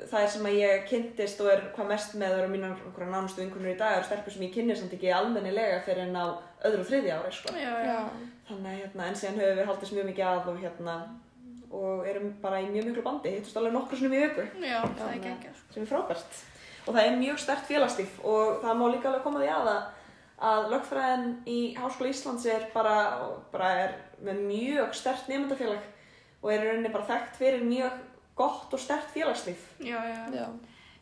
það 0.07 0.21
er 0.21 0.29
sem 0.33 0.45
að 0.47 0.59
ég 0.59 0.85
kynntist 0.87 1.41
og 1.43 1.49
er 1.51 1.65
hvað 1.75 1.89
mest 1.91 2.13
með 2.15 2.33
það 2.33 2.43
eru 2.43 2.51
mínar 2.53 2.77
einhverja 2.77 3.11
nánustu 3.11 3.43
vinkonur 3.43 3.73
í 3.73 3.79
dag 3.79 3.97
eru 3.97 4.07
stelpur 4.07 4.35
sem 4.35 4.45
ég 4.45 4.53
kynnist 4.55 4.83
samt 4.83 4.95
ekki 4.95 5.11
almennilega 5.15 5.81
fyrir 5.85 6.05
en 6.05 6.15
á 6.15 6.25
öðru 6.69 6.85
og 6.85 6.87
þriðja 6.87 7.17
ári 7.19 7.33
sko. 7.35 7.55
já, 7.57 7.73
Já. 7.89 7.99
Þannig 8.47 8.71
að 8.71 8.79
hérna, 8.79 9.07
en 9.07 9.19
síðan 9.19 9.41
höfum 9.41 9.59
við 9.59 9.69
haldist 9.71 9.95
mjög 9.97 10.09
mikið 10.11 10.29
að 10.29 10.49
og 10.51 10.61
hérna 10.63 10.95
og 11.71 12.07
erum 12.09 12.33
bara 12.41 12.59
í 12.61 12.67
mjög 12.71 12.89
miklu 12.89 13.03
bandi, 13.05 13.31
hittust 13.37 13.57
alveg 13.57 13.73
nokkur 13.75 13.97
svona 14.01 14.17
í 14.17 14.21
viku 14.25 14.45
Já, 14.65 14.79
það 14.97 15.07
er 15.07 15.15
Já, 15.15 15.23
geggjað. 15.27 15.55
sko. 15.59 15.73
sem 15.73 15.83
er 15.83 15.89
frábært 15.91 16.39
og 16.81 16.93
það 16.95 17.05
er 17.07 17.17
mjög 17.21 17.39
stert 17.43 17.67
félagslíf 17.69 18.19
og 18.25 18.61
það 18.63 18.79
má 18.81 18.85
líka 18.91 19.09
alveg 19.11 19.23
koma 19.27 19.41
því 19.43 19.49
að 19.55 19.69
að, 19.71 19.81
að 20.51 20.69
lögfræðin 20.73 21.27
í 21.45 21.59
Háskóla 21.77 22.09
Íslands 22.11 22.47
er 22.49 22.65
bara, 22.73 22.95
bara 23.53 23.69
er 23.85 23.93
með 24.25 24.41
mjög 24.49 24.95
stert 24.97 25.29
nefndafélag 25.29 25.85
og 26.41 26.49
er 26.51 26.63
í 26.65 26.71
rauninni 26.71 26.91
bara 26.93 27.09
þekkt 27.11 27.37
fyrir 27.37 27.63
mjög 27.67 27.99
gott 28.35 28.73
og 28.73 28.81
stert 28.81 29.07
félagslíf 29.13 29.67
Já, 29.79 29.99
já. 30.09 30.19
Já. 30.33 30.47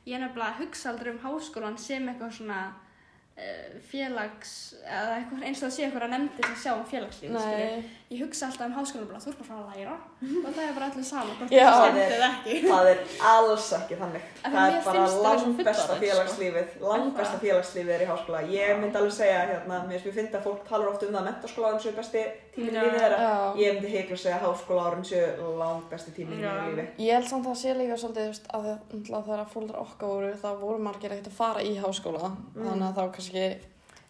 Ég 0.10 0.16
er 0.18 0.24
nefnilega 0.26 0.52
að 0.54 0.62
hugsa 0.64 0.90
aldrei 0.92 1.12
um 1.14 1.20
háskólan 1.24 1.76
sem 1.80 2.08
eitthvað 2.10 2.32
svona 2.40 2.60
uh, 3.38 3.80
félags, 3.92 4.54
eða 4.84 5.18
eitthvað 5.20 5.44
eins 5.48 5.60
og 5.62 5.66
það 5.68 5.74
sé 5.76 5.84
eitthvað 5.88 6.14
nefndir 6.14 6.48
sem 6.50 6.60
sjá 6.64 6.72
um 6.76 6.86
félagslíf, 6.90 7.36
skilju. 7.36 7.84
Ég 8.10 8.24
hugsa 8.26 8.48
alltaf 8.50 8.66
um 8.66 8.72
háskólan 8.74 9.06
bara, 9.06 9.20
þú 9.22 9.30
ert 9.30 9.38
bara 9.38 9.48
frá 9.50 9.58
að 9.60 9.68
læra. 9.70 9.96
Og 10.26 10.54
það 10.56 10.64
er 10.64 10.72
bara 10.74 10.86
allir 10.90 11.06
saman, 11.06 11.36
hvort 11.38 11.52
það 11.52 11.60
er 11.62 11.76
skemmt 11.78 12.14
eða 12.16 12.30
ekki. 12.30 12.54
það 12.66 12.88
er 12.90 13.00
alls 13.32 13.68
ekki 13.78 13.98
þannig. 14.00 14.24
Það 14.42 14.56
mér 14.56 14.78
er 14.80 14.82
bara 14.88 15.04
það 15.04 15.10
svo 15.14 15.22
langbesta 15.28 15.84
fullorðið, 15.86 16.02
félagslífið 16.10 16.68
langbesta 16.90 17.36
það? 17.36 17.44
félagslífið 17.44 17.94
er 17.94 18.02
í 18.02 18.08
háskóla. 18.10 18.42
Ég 18.56 18.82
myndi 18.82 18.98
alveg 18.98 19.14
segja, 19.20 19.40
hérna, 19.52 19.78
mér 19.92 20.02
finnst 20.18 20.34
að 20.40 20.46
fólk 20.50 20.62
talar 20.72 20.90
oft 20.90 21.06
um 21.06 21.14
það 21.14 21.22
að 21.22 21.28
mentaskóla 21.30 21.70
árin 21.70 21.84
séu 21.86 21.94
besti 22.00 22.24
tíminn 22.58 22.74
í 22.74 22.82
lífið 22.82 23.00
þeirra. 23.00 23.30
ég 23.62 23.78
myndi 23.78 23.94
heikla 23.94 24.18
segja 24.24 24.38
að 24.40 24.46
háskóla 24.50 24.82
árin 24.90 25.06
séu 25.06 25.54
langbesti 25.62 26.12
tíminn 26.18 26.42
í 26.42 26.44
Já. 26.44 26.52
mínu 26.58 26.66
lífi 26.82 27.06
Ég 27.06 27.14
held 27.14 27.30
samt 27.30 27.46
að 27.46 27.52
það 27.54 27.62
sé 27.62 27.70
líka 27.78 27.96
svolítið, 28.02 28.26
þú 28.26 28.34
að 28.58 28.62
það- 28.66 28.82
þegar 29.30 29.50
fólkdrar 29.54 29.82
okkar 29.86 30.08
voru, 30.10 30.34
þá 30.34 30.50
voru 30.66 30.80
margir 30.82 31.14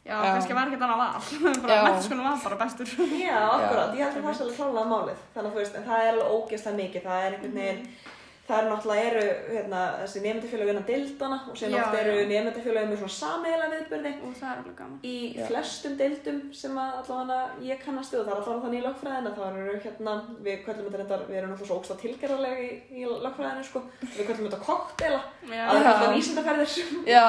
ekkert 0.10 0.26
Já, 0.26 0.26
Já. 0.26 0.34
kannski 0.36 0.58
var 0.58 0.68
ekki 0.72 0.82
annað 0.82 1.02
val, 1.04 1.24
bara 1.64 1.76
Já. 1.78 1.84
mennskólan 1.88 2.26
var 2.30 2.40
bara 2.44 2.60
bestur. 2.66 2.94
Já, 3.22 3.40
akkurat, 3.56 3.94
ég 3.96 4.04
held 4.06 4.18
að 4.18 4.26
það 4.28 4.38
sé 4.40 4.44
alveg 4.46 4.58
klálega 4.60 4.88
málið 4.94 5.20
þannig 5.36 5.50
að 5.50 5.54
þú 5.54 5.62
veist, 5.64 5.76
en 5.82 5.88
það 5.90 6.00
er 6.06 6.14
alveg 6.14 6.32
ógeðslega 6.38 6.80
mikið 6.84 7.06
það 7.10 7.26
er 7.28 7.36
einhvern 7.38 7.60
veginn, 7.62 7.84
það 8.50 8.60
er 8.60 8.68
náttúrulega 8.72 9.10
eru 9.10 9.24
hérna, 9.54 9.80
þessi 10.02 10.22
nefndafélög 10.26 10.70
innan 10.74 10.86
dildana 10.90 11.38
og 11.52 11.58
síðan 11.60 11.76
Já, 11.78 11.82
oft 11.86 11.98
eru 12.00 12.16
já. 12.18 12.28
nefndafélög 12.32 12.88
með 12.90 12.98
svona 13.04 13.16
sameiginlega 13.20 13.74
viðbyrði 13.76 14.14
Og 14.26 14.34
það 14.40 14.50
er 14.50 14.62
alveg 14.64 14.76
gaman. 14.80 15.00
í 15.06 15.16
Já. 15.38 15.44
flestum 15.50 15.98
deildum 16.00 16.40
sem 16.62 16.80
að 16.82 16.98
allavega 17.00 17.40
ég 17.70 17.84
kannast 17.86 18.14
við 18.14 18.20
og 18.20 18.26
það 18.26 18.34
er 18.34 18.42
allavega 18.42 18.64
þannig 18.66 18.80
í 18.80 18.86
lögfræðina 18.88 19.34
það 19.38 19.60
eru 19.64 19.80
hérna, 19.86 20.16
við 20.50 20.58
köllum 20.66 20.88
þetta 20.90 21.00
reyndar 21.04 21.26
við 21.30 21.38
erum 21.40 21.54
náttúrulega 21.54 21.70
svo 21.70 21.80
ógst 21.80 22.02
tilgerðarlega 22.02 22.60
í, 22.60 22.70
í 22.90 23.06
lögfræðinu 23.28 23.68
sko, 23.70 23.84
við 24.18 24.28
köllum 24.30 24.50
þetta 24.50 24.62
koktela 24.66 25.20
að 25.20 25.54
það 25.54 25.80
er 25.80 25.90
alltaf 25.94 26.16
vísindaferðir 26.16 26.74
já, 27.10 27.26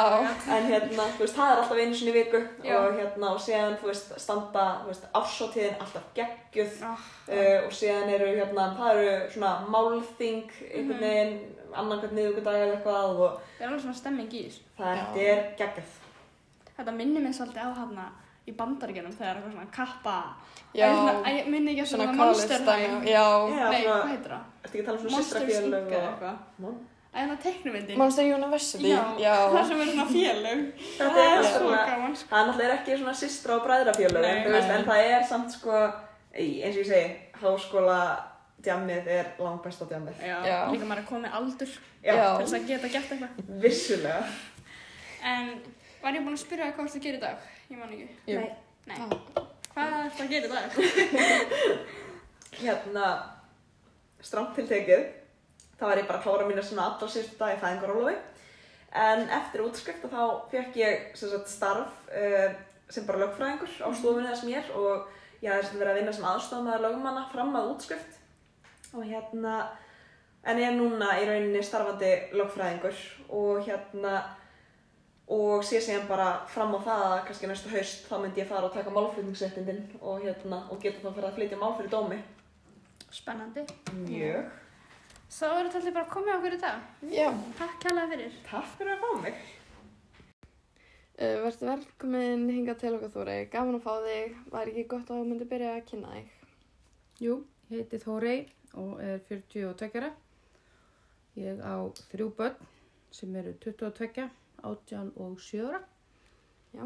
en 0.57 0.71
hérna, 0.73 1.05
þú 1.17 1.25
veist, 1.25 1.37
það 1.37 1.53
er 1.53 1.61
alltaf 1.63 1.81
einu 1.85 1.95
sinni 2.01 2.13
í 2.15 2.17
viku 2.17 2.41
Já. 2.65 2.75
og 2.81 2.99
hérna, 2.99 3.31
og 3.35 3.41
síðan, 3.45 3.77
þú 3.81 3.91
veist, 3.91 4.13
standa, 4.21 4.65
þú 4.85 4.91
veist, 4.93 5.05
ársótíðin 5.21 5.79
alltaf 5.85 6.09
geggjuð 6.17 6.79
Ah, 6.83 6.97
uh, 7.31 7.67
og 7.67 7.73
síðan 7.75 8.09
eru, 8.15 8.31
hérna, 8.39 8.65
það 8.79 9.01
eru 9.01 9.31
svona 9.35 9.53
málþing, 9.71 10.51
einhvern 10.71 10.97
Mhm. 11.01 11.10
Veginn, 11.11 11.37
annan 11.75 12.01
hvern 12.03 12.17
miðvikudag 12.19 12.59
eða 12.61 12.75
eitthvað 12.77 13.21
og 13.27 13.37
það 13.59 13.65
er 13.65 13.69
alveg 13.71 13.85
svona 13.85 14.01
stemming 14.01 14.35
í 14.35 14.43
þessu. 14.47 14.63
það 14.79 15.01
þetta 15.01 15.25
er 15.35 15.43
geggjað. 15.61 15.97
Þetta 16.77 16.95
minnir 16.97 17.25
mér 17.27 17.35
svolítið 17.37 17.67
á 17.67 17.71
hana 17.81 18.07
í 18.49 18.55
bandaríkjunum 18.57 19.13
þegar 19.19 19.37
eitthvað 19.41 19.53
svona 19.57 19.73
kappa. 19.75 20.15
já, 20.75 20.87
æ, 21.27 21.33
minni 21.51 21.75
ekki 21.75 21.83
að 21.85 21.91
svona 21.91 22.13
Monster 22.17 22.63
dæmi, 22.67 23.11
já, 23.11 23.27
Nei, 23.51 23.83
svona- 23.83 23.99
hvað 24.01 24.09
heitir 24.15 24.33
það? 24.33 24.47
Ertu 24.63 24.71
ekki 24.71 24.81
að 24.81 24.87
tala 24.87 24.97
um 24.99 25.03
svona 25.05 25.23
systrafélög 25.23 25.93
eða 25.93 26.01
og... 26.01 26.09
eitthvað. 26.15 26.79
Það 27.11 27.31
er 27.33 27.39
teiknumyndin. 27.43 27.99
Monster 27.99 28.25
University, 28.35 28.91
Já, 28.91 29.01
já, 29.19 29.35
það 29.55 29.65
sem 29.69 29.81
er 29.81 29.89
svona 29.91 30.09
félög. 30.11 30.61
Þetta 30.99 31.15
Það 31.17 31.33
er 31.39 31.49
svo 31.51 31.71
gaman, 31.75 32.17
sko. 32.17 32.29
það 32.31 32.41
er 32.43 32.49
náttúrulega 32.51 32.77
ekki 32.79 32.99
svona 33.01 33.15
systra 33.19 33.57
og 33.57 33.65
bræðrafélög, 33.67 34.29
en, 34.31 34.85
það 34.87 35.07
er 35.11 35.25
samt 35.27 35.57
sko, 35.57 35.81
eins 36.33 36.77
og 36.77 36.83
ég 36.85 36.91
segi, 36.93 37.09
háskóla 37.43 37.99
djammið 38.65 39.11
er 39.17 39.31
langbesta 39.41 39.87
djammið. 39.91 40.23
Já, 40.25 40.37
Já. 40.47 40.59
líka 40.73 40.89
maður 40.89 41.03
er 41.03 41.09
komið 41.11 41.37
aldur 41.41 41.75
Já, 42.03 42.15
Já. 42.15 42.25
til 42.37 42.47
þess 42.47 42.57
að 42.59 42.67
geta 42.71 42.93
gert 42.95 43.13
eitthvað. 43.15 43.53
vissulega. 43.65 44.23
En 45.31 45.51
var 46.03 46.17
ég 46.17 46.25
búin 46.25 46.37
að 46.37 46.45
spyrja 46.45 46.73
hvað 46.73 46.91
þú 46.91 47.01
að 47.01 47.07
gera 47.07 47.21
í 47.21 47.25
dag? 47.25 47.49
Ég 47.71 47.79
man 47.79 47.95
ekki. 47.95 48.09
Nei, 48.27 48.51
Nei. 48.87 48.97
Já. 48.97 49.47
Hvað 49.75 50.23
að 50.25 50.33
gera 50.35 50.47
í 50.47 50.53
dag? 50.55 50.67
hérna, 52.61 53.07
stramt 54.25 54.57
til 54.59 54.67
tekið, 54.69 55.07
þá 55.79 55.85
var 55.87 56.01
ég 56.01 56.09
bara 56.09 56.21
að 56.21 56.27
klára 56.27 56.49
mínu 56.49 56.65
svona 56.65 56.89
allra 56.91 57.09
síðustu 57.09 57.39
dag 57.41 57.55
í 57.57 57.61
fæðingarólofi. 57.63 58.17
En 59.01 59.29
eftir 59.31 59.63
útskrift 59.63 60.07
þá 60.11 60.23
fekk 60.51 60.79
ég 60.81 61.11
sem 61.19 61.31
sagt, 61.31 61.51
starf 61.53 62.09
uh, 62.11 62.51
sem 62.91 63.07
bara 63.07 63.23
lögfræðingur 63.23 63.77
á 63.87 63.89
stofunni 63.95 64.33
þess 64.33 64.49
mér 64.49 64.73
og 64.75 65.07
ég 65.45 65.53
hafði 65.53 65.79
verið 65.79 65.93
að 65.93 66.01
vinna 66.01 66.15
sem 66.17 66.27
aðstofnaður 66.27 66.87
lögmanna 66.89 67.29
fram 67.31 67.55
að 67.61 67.71
útskrift. 67.77 68.17
Og 68.95 69.05
hérna, 69.07 69.55
en 70.43 70.59
ég 70.59 70.67
er 70.67 70.75
núna 70.75 71.13
í 71.21 71.27
rauninni 71.29 71.63
starfandi 71.63 72.11
lögfræðingur 72.35 72.97
og 73.39 73.61
hérna, 73.67 74.15
og 75.31 75.63
sé 75.63 75.79
síðan 75.79 76.09
bara 76.09 76.31
fram 76.51 76.75
á 76.75 76.81
það 76.83 77.05
að 77.11 77.21
kannski 77.29 77.51
næstu 77.51 77.71
haust 77.71 78.09
þá 78.11 78.17
myndi 78.19 78.43
ég 78.43 78.49
fara 78.51 78.67
og 78.67 78.75
taka 78.75 78.91
málflutningsréttindin 78.91 79.85
og 80.01 80.25
hérna, 80.25 80.65
og 80.73 80.83
geta 80.83 81.05
þá 81.05 81.13
fyrir 81.15 81.29
að 81.29 81.39
flytja 81.39 81.61
mál 81.61 81.77
fyrir 81.79 81.93
dómi. 81.95 82.19
Spennandi. 83.15 83.63
Mjög. 84.03 84.51
Þá 85.31 85.47
er 85.47 85.69
þetta 85.69 85.79
allir 85.79 85.95
bara 85.95 86.11
komið 86.11 86.37
okkur 86.41 86.55
í 86.57 86.61
dag. 86.65 86.85
já. 87.15 87.29
Takk 87.59 87.81
kærlega 87.85 88.11
fyrir. 88.17 88.37
Takk 88.51 88.77
fyrir 88.79 88.97
að 88.97 89.03
fá 89.05 89.23
mig. 89.23 89.41
Uh, 91.21 91.37
Verður 91.45 91.69
velkomin 91.69 92.47
hingað 92.49 92.79
til 92.81 92.95
okkar 92.97 93.11
Þóri, 93.15 93.39
gaman 93.53 93.77
að 93.77 93.83
fá 93.85 93.95
þig, 94.07 94.37
væri 94.51 94.71
ekki 94.73 94.85
gott 94.89 95.11
að 95.13 95.19
þú 95.21 95.27
myndir 95.29 95.51
byrja 95.51 95.75
að 95.77 95.83
kynna 95.91 96.15
þig? 96.17 96.31
Jú, 97.21 97.35
ég 97.69 97.83
heiti 97.85 98.01
Þórey 98.01 98.39
og 98.79 99.01
er 99.03 99.23
42 99.29 100.01
ára. 100.01 100.11
Ég 101.39 101.63
á 101.63 101.75
þrjú 102.11 102.29
börn 102.37 102.69
sem 103.15 103.35
eru 103.37 103.55
22, 103.63 104.29
18 104.63 105.13
og 105.17 105.41
7 105.41 105.65
ára. 105.67 105.81
Já. 106.75 106.85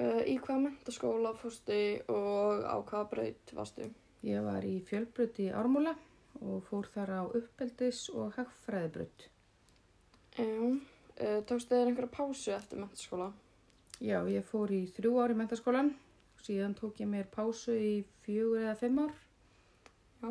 Uh, 0.00 0.22
í 0.24 0.36
hvaða 0.38 0.62
mentaskóla 0.68 1.34
fórstu 1.36 1.76
og 2.08 2.62
á 2.64 2.76
hvaða 2.78 3.08
braut 3.10 3.52
varstu? 3.56 3.90
Ég 4.24 4.44
var 4.44 4.64
í 4.64 4.78
fjölbrut 4.86 5.40
í 5.42 5.50
Ármúla 5.50 5.96
og 6.40 6.62
fór 6.68 6.86
þar 6.92 7.12
á 7.18 7.22
uppeldis 7.26 8.06
og 8.14 8.36
hagfræðibrut. 8.38 9.26
Já. 10.38 10.46
Uh, 11.20 11.40
tókstu 11.44 11.74
þér 11.74 11.90
einhverja 11.90 12.14
pásu 12.14 12.54
eftir 12.54 12.80
mentaskóla? 12.80 13.32
Já, 14.00 14.22
ég 14.32 14.46
fór 14.48 14.70
í 14.72 14.86
þrjú 14.96 15.18
ár 15.20 15.34
í 15.34 15.36
mentaskólan, 15.36 15.90
síðan 16.40 16.72
tók 16.78 17.02
ég 17.02 17.10
mér 17.10 17.26
pásu 17.28 17.74
í 17.76 17.98
fjögur 18.24 18.62
eða 18.62 18.78
fimm 18.80 19.02
ár. 19.02 19.18
Já. 20.22 20.30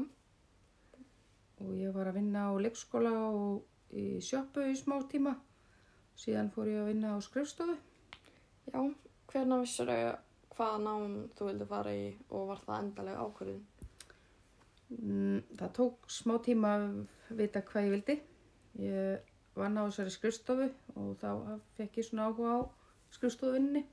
Og 1.59 1.75
ég 1.75 1.93
var 1.95 2.09
að 2.09 2.19
vinna 2.21 2.47
á 2.47 2.53
leikskóla 2.61 3.11
og 3.27 3.95
í 3.95 4.21
sjoppu 4.23 4.63
í 4.69 4.75
smá 4.79 4.97
tíma. 5.11 5.35
Síðan 6.19 6.51
fór 6.53 6.71
ég 6.71 6.81
að 6.83 6.89
vinna 6.93 7.15
á 7.15 7.17
skrifstofu. 7.23 7.75
Já. 8.69 8.79
Hvernig 9.29 9.63
vissur 9.63 9.91
þau 9.91 10.17
hvaða 10.59 10.79
nám 10.83 11.13
þú 11.37 11.45
vildi 11.47 11.67
fara 11.69 11.91
í 11.95 12.07
og 12.35 12.47
var 12.49 12.63
það 12.65 12.81
endalega 12.83 13.25
ákvörðin? 13.25 13.61
Mm, 14.89 15.43
Það 15.59 15.71
tók 15.77 16.09
smá 16.11 16.33
tíma 16.43 16.73
að 16.79 16.87
vita 17.39 17.61
hvað 17.69 17.85
ég 17.85 17.93
vildi. 17.95 18.15
Ég 18.83 19.29
vann 19.59 19.79
á 19.79 19.83
þessari 19.85 20.15
skrifstofu 20.15 20.67
og 20.95 21.15
þá 21.21 21.31
fekk 21.77 22.01
ég 22.01 22.09
svona 22.09 22.27
áhuga 22.27 22.57
á 22.57 22.59
skrifstofuvinni. 23.15 23.85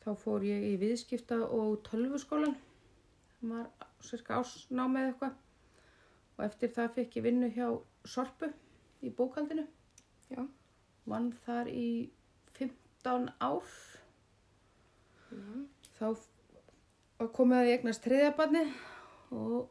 Þá 0.00 0.10
fór 0.22 0.46
ég 0.48 0.64
í 0.70 0.74
viðskipta 0.80 1.42
og 1.44 1.80
tölvuskólan. 1.88 2.56
Það 3.40 3.52
var 3.52 3.90
cirka 4.04 4.40
ásnámið 4.40 5.10
eitthvað. 5.10 5.36
Og 6.40 6.46
eftir 6.46 6.70
það 6.72 6.94
fekk 6.94 7.16
ég 7.18 7.24
vinnu 7.26 7.48
hjá 7.52 7.66
Sorpu 8.08 8.48
í 9.04 9.10
bókaldinu. 9.12 9.66
Já. 10.32 10.46
Vann 11.04 11.26
þar 11.44 11.68
í 11.68 12.08
15 12.56 13.26
ár. 13.44 13.74
Já. 15.28 15.42
Þá 16.00 17.26
komið 17.36 17.58
að 17.58 17.68
ég 17.68 17.76
eignast 17.76 18.06
þriðjabarni 18.06 18.62
og 19.36 19.68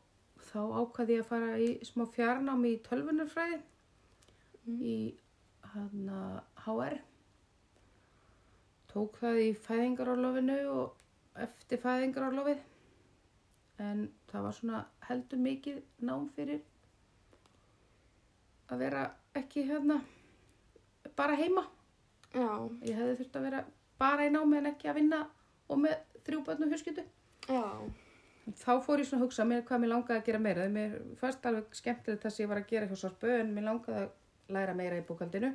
þá 0.52 0.60
ákvaði 0.84 1.18
ég 1.18 1.24
að 1.24 1.32
fara 1.32 1.58
í 1.58 1.72
smá 1.90 2.06
fjarnámi 2.14 2.76
í 2.76 2.82
tölvunarfræði 2.86 3.58
í 4.70 4.98
hana 5.74 6.22
HR. 6.68 7.00
Tók 8.94 9.18
það 9.24 9.42
í 9.48 9.50
fæðingarárlofinu 9.66 10.60
og 10.76 11.42
eftir 11.50 11.82
fæðingarárlofið. 11.82 12.62
en 13.80 14.10
það 14.30 14.46
var 14.46 14.58
svona 14.58 14.82
heldur 15.10 15.42
mikið 15.46 15.82
nám 16.10 16.28
fyrir 16.36 16.62
að 18.70 18.84
vera 18.84 19.04
ekki 19.38 19.66
hérna 19.70 20.00
bara 21.18 21.38
heima. 21.40 21.66
Já, 22.30 22.46
Ég 22.86 22.96
hefði 22.96 23.16
þurft 23.22 23.40
að 23.40 23.48
vera 23.48 23.64
bara 24.00 24.28
í 24.28 24.34
námi 24.34 24.60
en 24.60 24.70
ekki 24.70 24.90
að 24.92 25.00
vinna 25.02 25.24
og 25.70 25.82
með 25.82 25.98
þrjú 26.28 26.44
fjölskyldu. 26.46 27.04
já, 27.50 27.64
Þá 28.50 28.72
fór 28.82 29.02
ég 29.02 29.08
svona 29.10 29.24
að 29.24 29.28
hugsa 29.28 29.46
mér 29.46 29.66
hvað 29.66 29.82
mér 29.82 29.92
langaði 29.94 30.20
að 30.20 30.26
gera 30.26 30.40
meira. 30.42 30.68
Mér 30.74 30.96
fannst 31.20 31.46
alveg 31.46 31.76
skemmtilegt 31.78 32.24
það 32.24 32.34
sem 32.34 32.44
ég 32.44 32.50
var 32.50 32.62
að 32.62 32.70
gera 32.72 32.88
hjá 32.90 32.98
Sorpu 32.98 33.30
en 33.34 33.52
mér 33.54 33.68
langaði 33.68 34.06
að 34.06 34.56
læra 34.56 34.74
meira 34.78 34.98
í 34.98 35.06
bókaldinu. 35.06 35.52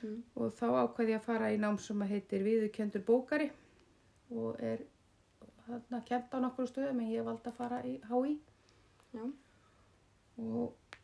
Mm. 0.00 0.22
Og 0.40 0.54
þá 0.56 0.66
ákvaði 0.84 1.12
ég 1.12 1.20
að 1.20 1.26
fara 1.26 1.50
í 1.52 1.58
nám 1.60 1.76
sem 1.82 2.00
að 2.00 2.14
heitir 2.14 2.44
Viðurkendur 2.46 3.04
bókari 3.04 3.50
og 4.30 4.60
er 4.64 4.86
þarna 5.74 6.00
kent 6.08 6.34
á 6.34 6.38
nokkru 6.42 6.66
stöðum 6.68 7.02
en 7.02 7.12
ég 7.12 7.26
valdi 7.26 7.50
að 7.50 7.58
fara 7.58 7.80
í 7.86 7.96
HÍ. 8.10 8.38
já, 9.14 9.24
Og 10.38 10.96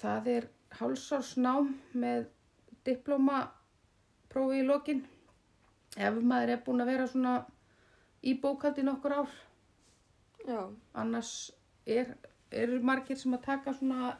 það 0.00 0.28
er 0.34 0.48
hálsársnám 0.78 1.74
með 1.92 2.28
diplómaprófi 2.86 4.62
í 4.62 4.66
lokin. 4.66 5.04
Ef 5.96 6.18
maður 6.22 6.54
er 6.54 6.62
búinn 6.64 6.84
að 6.84 6.90
vera 6.92 7.06
svona 7.10 7.34
í 8.22 8.34
bókaldi 8.40 8.84
nokkur 8.86 9.16
ár. 9.22 9.36
Já, 10.46 10.60
annars 10.94 11.32
er, 11.86 12.14
eru 12.50 12.80
margir 12.80 13.18
sem 13.18 13.34
að 13.36 13.46
taka 13.48 13.74
svona 13.76 14.14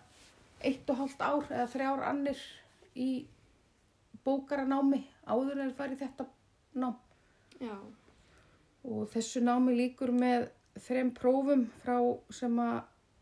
eitt 0.65 0.91
og 0.91 0.99
hálft 1.03 1.23
ár 1.23 1.47
eða 1.47 1.69
þrjár 1.73 2.05
annir 2.11 2.41
í 2.99 3.11
bókaranámi 4.27 5.05
áður 5.31 5.63
en 5.65 5.75
farið 5.79 6.03
þetta 6.03 6.27
nám. 6.83 6.97
Já, 7.63 7.77
og 8.85 9.09
þessu 9.12 9.43
námi 9.45 9.75
líkur 9.77 10.12
með 10.14 10.49
þrem 10.79 11.11
prófum 11.17 11.67
frá 11.83 11.99
sem 12.35 12.59
að 12.62 12.79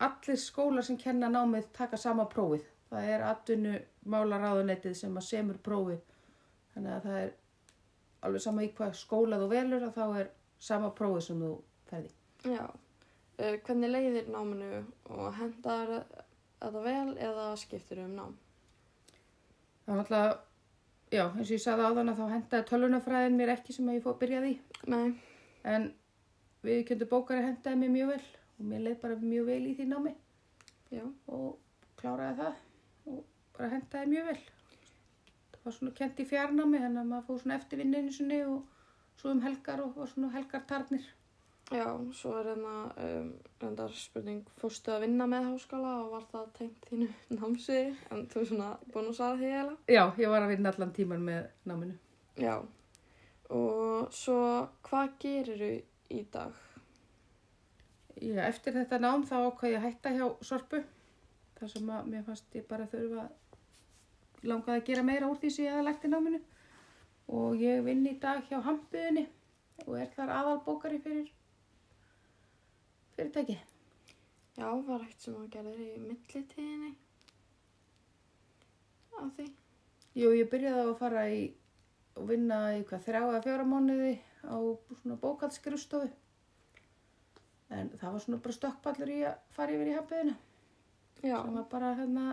allir 0.07 0.39
skólar 0.41 0.85
sem 0.85 0.97
kenna 1.01 1.29
námið 1.33 1.71
taka 1.73 1.97
sama 1.97 2.27
prófið. 2.29 2.65
Það 2.87 3.09
er 3.13 3.25
atvinnu 3.27 3.75
málaráðunettið 4.07 4.95
sem 4.95 5.17
að 5.17 5.27
semur 5.27 5.59
prófið. 5.63 6.01
Þannig 6.73 6.93
að 6.93 7.07
það 7.07 7.21
er 7.21 7.31
alveg 8.27 8.43
sama 8.43 8.65
í 8.65 8.73
hvað 8.77 8.97
skóla 8.99 9.39
þú 9.41 9.47
velur 9.51 9.87
að 9.87 9.97
þá 9.97 10.05
er 10.21 10.29
sama 10.69 10.91
prófið 10.97 11.25
sem 11.27 11.41
þú 11.45 11.53
ferði. 11.89 12.11
já. 12.45 12.65
Uh, 13.37 13.53
hvernig 13.67 13.91
leiðir 13.93 14.29
náminu 14.33 14.79
og 15.13 15.35
hendar 15.37 15.91
þetta 16.57 16.81
vel 16.81 17.17
eða 17.21 17.51
skiptir 17.61 17.99
um 18.01 18.15
nám? 18.17 18.31
Það 19.85 19.91
var 19.91 19.99
náttúrulega, 19.99 20.31
já, 21.13 21.23
eins 21.27 21.51
og 21.51 21.53
ég 21.53 21.61
sagði 21.61 21.85
áðan 21.85 22.11
að 22.11 22.21
þá 22.21 22.31
hendaði 22.33 22.67
tölvunafræðin 22.71 23.37
mér 23.37 23.51
ekki 23.53 23.75
sem 23.75 23.91
að 23.91 23.99
ég 23.99 24.07
fór 24.07 24.17
byrjaði 24.23 24.49
í. 24.49 24.57
Nei, 24.89 25.05
En 25.67 25.89
við 26.65 26.83
kjöndu 26.87 27.07
bókari 27.11 27.45
hendaði 27.45 27.81
mér 27.81 27.93
mjög 27.95 28.13
vel 28.13 28.23
og 28.57 28.69
mér 28.71 28.85
leið 28.85 29.01
bara 29.03 29.19
mjög 29.21 29.49
vel 29.51 29.63
í 29.67 29.73
því 29.77 29.87
námi 29.91 30.13
já, 30.93 31.03
og 31.27 31.57
kláraði 31.99 32.37
það 32.39 33.11
og 33.11 33.19
bara 33.57 33.73
hendaði 33.73 34.13
mjög 34.13 34.31
vel. 34.31 34.39
Það 35.51 35.67
var 35.67 35.77
svona 35.77 35.93
kent 35.99 36.23
í 36.23 36.25
fjarnámi, 36.29 36.81
þannig 36.83 37.03
að 37.03 37.11
maður 37.11 37.27
fór 37.27 37.43
svona 37.43 37.59
eftir 37.59 37.81
vinninu 37.81 38.15
sinni 38.15 38.41
og 38.47 38.73
svo 39.19 39.33
um 39.33 39.43
helgar 39.43 39.83
og 39.83 39.95
var 39.97 40.11
svona 40.11 40.33
helgartarnir. 40.35 41.07
já, 41.71 41.87
svo 42.15 42.31
er 42.39 42.45
hérna 42.47 42.73
um, 43.03 43.31
reyndar 43.59 43.91
spurning, 43.91 44.45
fórstu 44.61 44.93
að 44.93 45.01
vinna 45.03 45.25
með 45.27 45.49
háskóla 45.49 45.97
og 46.05 46.13
var 46.13 46.27
það 46.31 46.45
tengt 46.55 46.85
þínu 46.87 47.07
námsviði 47.35 47.89
en 48.15 48.21
þú 48.31 48.39
er 48.39 48.47
svona 48.51 48.69
búin 48.93 49.09
að 49.09 49.17
svara 49.17 49.39
því 49.41 49.49
eða? 49.61 49.73
Já, 49.91 50.03
ég 50.23 50.31
var 50.31 50.45
að 50.45 50.53
vinna 50.53 50.71
allan 50.71 50.93
tíman 50.95 51.25
með 51.27 51.49
náminu. 51.67 51.97
Já, 52.39 52.53
og 53.53 54.13
svo 54.15 54.39
hvað 54.87 55.13
gerir 55.21 55.61
þú 55.61 55.71
í 56.17 56.23
dag? 56.31 56.59
Já, 58.17 58.43
eftir 58.47 58.73
þetta 58.73 58.99
nám 58.99 59.25
þá 59.29 59.35
ákvað 59.45 59.71
ég 59.71 59.79
að 59.79 59.85
hætta 59.87 60.13
hjá 60.15 60.27
Sorpu. 60.49 60.81
Það 61.57 61.73
sem 61.73 61.89
að 61.93 62.11
mér 62.11 62.25
fannst 62.25 62.57
ég 62.57 62.67
bara 62.69 62.89
þurfa 62.89 63.27
langaði 64.47 64.81
að 64.81 64.85
gera 64.89 65.05
meira 65.05 65.29
úr 65.29 65.39
því 65.41 65.51
sem 65.53 65.65
ég 65.65 65.75
hefði 65.75 65.87
lægt 65.87 66.05
í 66.05 66.11
náminu. 66.11 66.41
Og 67.37 67.57
ég 67.61 67.81
vinn 67.85 68.05
í 68.07 68.15
dag 68.21 68.43
hjá 68.49 68.61
Hampiðinni 68.65 69.25
og 69.85 69.97
er 69.99 70.13
þar 70.15 70.33
aðalbókari 70.37 71.01
fyrir 71.03 71.31
fyrirtæki. 73.17 73.57
Já, 74.57 74.69
var 74.87 75.03
eitt 75.05 75.21
sem 75.21 75.35
að 75.37 75.51
gera 75.53 75.73
í 75.73 75.91
millitíðinni 76.01 76.95
af 79.17 79.33
því? 79.37 79.47
Jú, 80.17 80.31
ég 80.33 80.49
byrjaði 80.49 80.85
á 80.85 80.87
að 80.87 80.99
fara 81.01 81.23
í 81.29 81.41
og 82.17 82.27
vinna 82.31 82.59
í 82.77 82.83
hvað 82.87 83.05
þrjá 83.07 83.21
eða 83.21 83.43
fjóra 83.45 83.67
mánuði 83.67 84.13
á 84.47 84.57
svona 85.01 85.17
bókaldskrifstofu. 85.21 86.09
En 87.77 87.89
það 87.99 88.13
var 88.13 88.23
svona 88.23 88.43
bara 88.43 88.57
stökkpallur 88.57 89.11
í 89.11 89.21
að 89.27 89.39
fara 89.55 89.75
yfir 89.75 89.91
í 89.91 89.95
Hampiðina. 89.97 90.35
Já, 91.23 91.35
sem 91.41 91.57
var 91.57 91.65
bara 91.71 91.95
hérna 91.97 92.27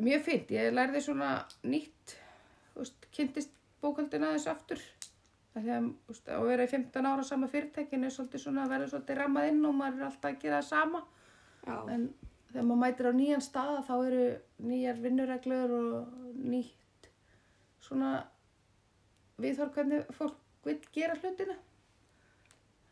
mjög 0.00 0.24
fint, 0.26 0.50
ég 0.52 0.74
lærði 0.74 1.02
svona 1.04 1.30
nýtt 1.62 2.16
veist, 2.76 3.06
kynntist 3.14 3.54
bókaldina 3.80 4.30
aðeins 4.30 4.48
aftur. 4.50 4.82
Því 5.54 5.72
að 5.74 6.44
vera 6.46 6.66
í 6.66 6.70
15 6.70 7.08
ára 7.10 7.24
sama 7.26 7.48
fyrirtækin 7.50 8.06
er 8.06 8.12
svolítið 8.14 8.44
svona 8.44 8.66
að 8.66 8.74
vera 8.76 8.90
svolítið 8.90 9.18
rammað 9.18 9.48
inn 9.50 9.64
og 9.66 9.78
maður 9.78 10.02
er 10.02 10.08
alltaf 10.08 10.28
að 10.30 10.42
gera 10.44 10.60
það 10.60 10.68
sama. 10.68 11.00
Já, 11.66 11.76
en 11.94 12.04
þegar 12.50 12.68
maður 12.68 12.82
mætir 12.84 13.10
á 13.10 13.12
nýjan 13.18 13.44
staða 13.44 13.80
þá 13.88 13.94
eru 13.98 14.26
nýjar 14.70 15.02
vinnureglur 15.02 15.74
og 15.78 16.36
nýtt 16.38 16.79
svona 17.90 18.14
viðhorf 19.42 19.74
hvernig 19.74 20.06
fólk 20.14 20.38
vil 20.64 20.78
gera 20.94 21.18
hlutina. 21.18 21.56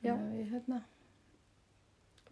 Já. 0.03 0.15
Ég 0.35 0.51
hérna 0.51 0.83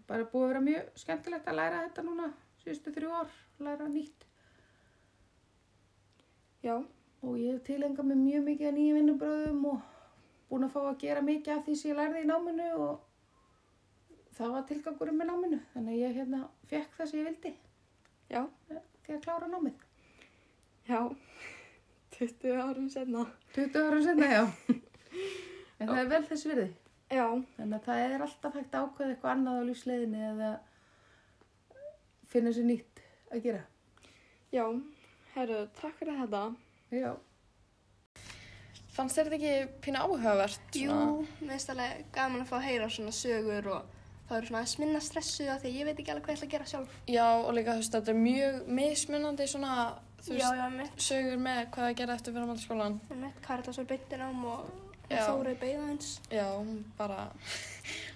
bara 0.06 0.26
búið 0.30 0.44
að 0.44 0.50
vera 0.52 0.66
mjög 0.66 1.00
skemmtilegt 1.02 1.48
að 1.50 1.58
læra 1.58 1.82
þetta 1.86 2.04
núna 2.06 2.28
síðustu 2.62 2.92
þrjú 2.94 3.14
ár, 3.14 3.32
læra 3.62 3.88
nýtt. 3.90 4.26
Já, 6.62 6.76
og 7.22 7.38
ég 7.38 7.56
hef 7.56 7.64
tilengað 7.66 8.10
mig 8.10 8.20
mjög 8.22 8.46
mikið 8.46 8.70
að 8.70 8.78
nýjum 8.78 8.98
vinnubröðum 9.00 9.66
og 9.72 9.82
búin 10.50 10.66
að 10.66 10.72
fá 10.74 10.80
að 10.84 11.00
gera 11.02 11.26
mikið 11.26 11.54
af 11.56 11.66
því 11.66 11.76
sem 11.78 11.90
ég 11.90 11.98
lærði 11.98 12.22
í 12.22 12.30
náminu 12.30 12.70
og 12.86 14.16
það 14.38 14.54
var 14.54 14.66
tilgangurinn 14.70 15.20
með 15.20 15.30
náminu. 15.32 15.60
Þannig 15.74 15.96
að 15.96 16.02
ég 16.02 16.16
hérna 16.20 16.42
fekk 16.70 16.98
það 16.98 17.10
sem 17.10 17.20
ég 17.20 17.28
vildi 17.30 17.54
já, 18.30 18.42
til 19.06 19.16
að 19.16 19.22
klára 19.26 19.50
námið. 19.50 19.86
Já, 20.86 21.00
20 22.16 22.56
árum 22.62 22.88
senna. 22.92 23.26
20 23.54 23.78
ára 23.86 24.02
senna, 24.06 24.28
já 24.32 24.44
en 25.80 25.88
það 25.90 26.00
er 26.02 26.10
vel 26.14 26.24
þess 26.30 26.46
virði 26.50 26.66
Já, 27.06 27.26
þannig 27.54 27.76
að 27.76 27.84
það 27.86 28.00
er 28.04 28.22
alltaf 28.24 28.54
hægt 28.58 28.72
að 28.74 28.86
ákveða 28.88 29.12
eitthvað 29.12 29.32
annað 29.36 29.58
á 29.60 29.66
lífsleiðinni 29.68 30.22
eða 30.32 30.48
finna 32.32 32.52
sér 32.56 32.66
nýtt 32.66 33.02
að 33.30 33.44
gera 33.44 33.60
já, 34.54 34.64
herru, 35.36 35.60
takk 35.78 36.00
fyrir 36.00 36.18
þetta. 36.24 36.40
já, 36.96 37.12
Fannst 38.96 39.18
þér 39.18 39.28
þetta 39.28 39.36
ekki 39.36 39.80
pínu 39.84 40.00
áhugavert? 40.00 40.76
Jú, 40.80 40.94
mér 41.42 41.52
finnst 41.52 41.70
alveg 41.74 42.06
gaman 42.16 42.42
að 42.46 42.48
fá 42.48 42.56
að 42.56 42.66
heyra 42.70 42.86
svona 42.88 43.12
sögur 43.12 43.66
og 43.74 43.90
það 44.26 44.38
eru 44.38 44.48
svona 44.48 44.60
aðeins 44.62 44.76
minna 44.80 45.02
stressuð 45.04 45.50
af 45.52 45.60
því 45.62 45.68
að 45.68 45.76
ég 45.76 45.88
veit 45.90 46.00
ekki 46.00 46.14
alveg 46.14 46.24
hvað 46.24 46.32
ég 46.32 46.38
ætla 46.40 46.48
að 46.48 46.54
gera 46.54 46.68
sjálf. 46.70 46.94
Já, 47.12 47.26
og 47.36 47.50
líka 47.58 47.74
þú 47.76 47.82
veist, 47.82 47.92
þetta 47.98 48.14
er 48.14 48.22
mjög 48.22 48.56
mismunandi 48.80 49.48
svona, 49.52 49.74
þú 50.26 50.36
Já, 50.40 50.48
veist, 50.50 50.58
já, 50.60 50.66
mitt, 50.80 50.98
sögur 51.06 51.38
með 51.46 51.62
hvað 51.76 51.88
að 51.90 51.94
gera 52.00 52.16
eftir 52.18 52.34
framhaldsskólan. 52.36 52.98
mitt, 53.22 53.38
Karitas 53.46 53.78
var 53.82 53.88
beintin 53.94 54.26
ám 54.26 54.44
og. 54.56 54.74
Þórið 55.06 55.58
beigða 55.60 55.82
eins. 55.92 56.06
Já, 56.34 56.46
bara, 56.98 57.28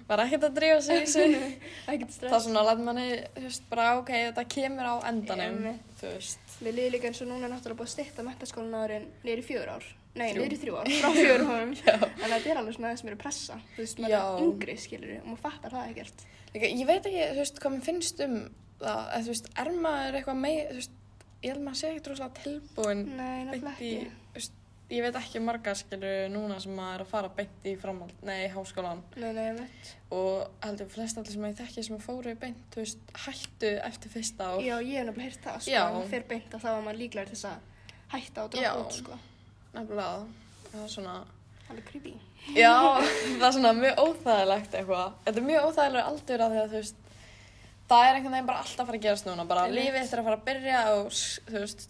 bara 0.08 0.24
ekkert 0.26 0.48
að 0.48 0.56
drífa 0.56 0.80
sig 0.82 0.96
í 0.96 1.04
þessu. 1.06 1.50
Ekkert 1.92 2.14
stress. 2.16 2.32
Það 2.32 2.42
svona 2.48 2.64
læt 2.66 2.80
manni, 2.82 3.04
þú 3.36 3.44
veist, 3.44 3.68
bara 3.70 3.84
ok, 4.00 4.10
þetta 4.24 4.44
kemur 4.56 4.88
á 4.90 4.94
endanum, 5.12 5.60
þú 6.00 6.10
veist. 6.16 6.56
Við 6.58 6.74
liðum 6.80 6.94
líka 6.96 7.08
eins 7.12 7.22
og 7.22 7.30
núna 7.30 7.46
er 7.46 7.52
náttúrulega 7.54 7.78
búið 7.78 7.86
að 7.86 7.94
styrta 7.94 8.24
metaskólan 8.26 8.74
árin 8.82 9.06
niður 9.22 9.42
í 9.44 9.46
fjör 9.52 9.70
ár. 9.76 9.86
Nei, 10.18 10.26
niður 10.34 10.56
í 10.56 10.60
þrjú 10.64 10.78
ár, 10.80 10.90
frá 10.98 11.10
fjögur 11.14 11.46
árum. 11.46 11.74
Já. 11.78 11.94
Þannig 11.94 12.26
að 12.26 12.34
þetta 12.34 12.50
er 12.56 12.60
alveg 12.64 12.74
svona 12.80 12.90
aðeins 12.90 13.04
mér 13.06 13.14
að 13.14 13.22
pressa. 13.22 13.58
Þú 13.76 13.84
veist, 13.84 14.02
maður 14.02 14.18
er 14.18 14.44
yngri, 14.48 14.76
skilur 14.82 15.12
og 15.20 15.28
maður 15.30 15.42
fattar 15.46 15.76
það 15.78 15.92
ekkert. 15.94 16.24
Líka, 16.56 16.72
ég 16.74 16.88
veit 16.90 17.06
ekki, 17.06 17.22
þú 17.30 17.44
veist, 17.44 17.62
hvað 17.62 17.76
mér 17.76 17.86
finnst 17.86 18.24
um 18.26 18.34
það, 18.82 19.04
eða 19.14 19.22
þú 19.22 19.30
veist, 19.36 19.52
er 19.62 19.70
maður 19.86 20.18
eitthvað 20.18 20.42
meir, 20.42 20.64
þú 20.74 20.80
veist, 20.82 20.96
ég 21.42 21.52
held 21.54 21.62
maður 21.64 21.78
sé 21.80 21.90
ekkert 21.92 22.10
rosalega 22.12 22.42
tilbúin 22.44 23.04
Nei, 23.16 23.44
nefnilega 23.48 23.76
beint 23.76 23.80
í, 23.86 23.92
ekki. 23.96 24.10
veist, 24.34 24.52
ég 24.90 25.04
veit 25.06 25.16
ekki 25.20 25.40
marga, 25.46 25.74
skilur, 25.78 26.28
núna 26.34 26.58
sem 26.60 26.74
maður 26.76 26.94
er 26.98 27.04
að 27.06 27.10
fara 27.14 27.30
beint 27.38 27.66
í 27.70 27.74
framhald, 27.80 28.14
nei, 28.26 28.48
háskólan 28.52 29.00
Nei, 29.16 29.30
nei, 29.36 29.48
mitt. 29.60 29.92
og 30.12 30.50
heldur 30.66 30.90
flest 30.90 31.20
allir 31.20 31.32
sem 31.36 31.46
ég 31.48 31.56
þekki 31.60 31.84
sem 31.86 32.00
fóru 32.02 32.34
beint, 32.42 32.62
þú 32.74 32.82
veist, 32.84 33.12
hættu 33.26 33.70
eftir 33.86 34.10
fyrsta 34.16 34.50
ár. 34.52 34.60
Já, 34.66 34.76
ég 34.82 34.98
hef 34.98 35.06
nefnilega 35.06 35.28
heyrt 35.30 35.44
það, 35.46 35.60
sko. 35.64 35.70
Já. 35.70 35.82
Ef 35.86 35.94
maður 35.96 36.10
fer 36.16 36.24
beint 36.34 36.54
að 36.58 36.64
þá 36.64 36.70
var 36.74 36.82
maður 36.88 37.00
líklega 37.04 37.30
til 37.30 37.36
þess 37.38 37.50
að 37.50 37.92
hætta 38.16 38.44
og 38.44 38.50
Já. 38.58 38.70
droppa 38.72 38.82
út, 38.84 38.98
sko. 38.98 39.20
Nefnilega, 39.74 40.26
það 40.72 40.82
er 40.84 40.92
svona, 40.96 41.14
Alveg 41.70 41.84
creepy. 41.86 42.12
já, 42.58 42.74
það 43.38 43.46
er 43.46 43.54
svona 43.54 43.72
mjög 43.78 44.00
óþægilegt 44.04 44.74
eitthvað. 44.80 45.12
Þetta 45.28 45.38
er 45.44 45.46
mjög 45.52 45.68
óþægilegur 45.70 46.08
aldur 46.10 46.42
af 46.46 46.50
því 46.56 46.60
að, 46.64 46.72
þú 46.74 46.80
veist, 46.80 46.96
það 47.90 48.04
er 48.08 48.18
einhvern 48.18 48.36
veginn 48.36 48.50
bara 48.50 48.62
alltaf 48.64 48.84
að 48.84 48.90
fara 48.92 48.98
að 49.00 49.06
gerast 49.08 49.26
núna, 49.28 49.46
bara 49.50 49.64
Einmitt. 49.66 49.80
lífið 49.84 50.02
eftir 50.04 50.20
að 50.22 50.28
fara 50.30 50.38
að 50.40 50.46
byrja 50.50 50.82
og, 50.94 51.10
þú 51.50 51.62
veist, 51.64 51.88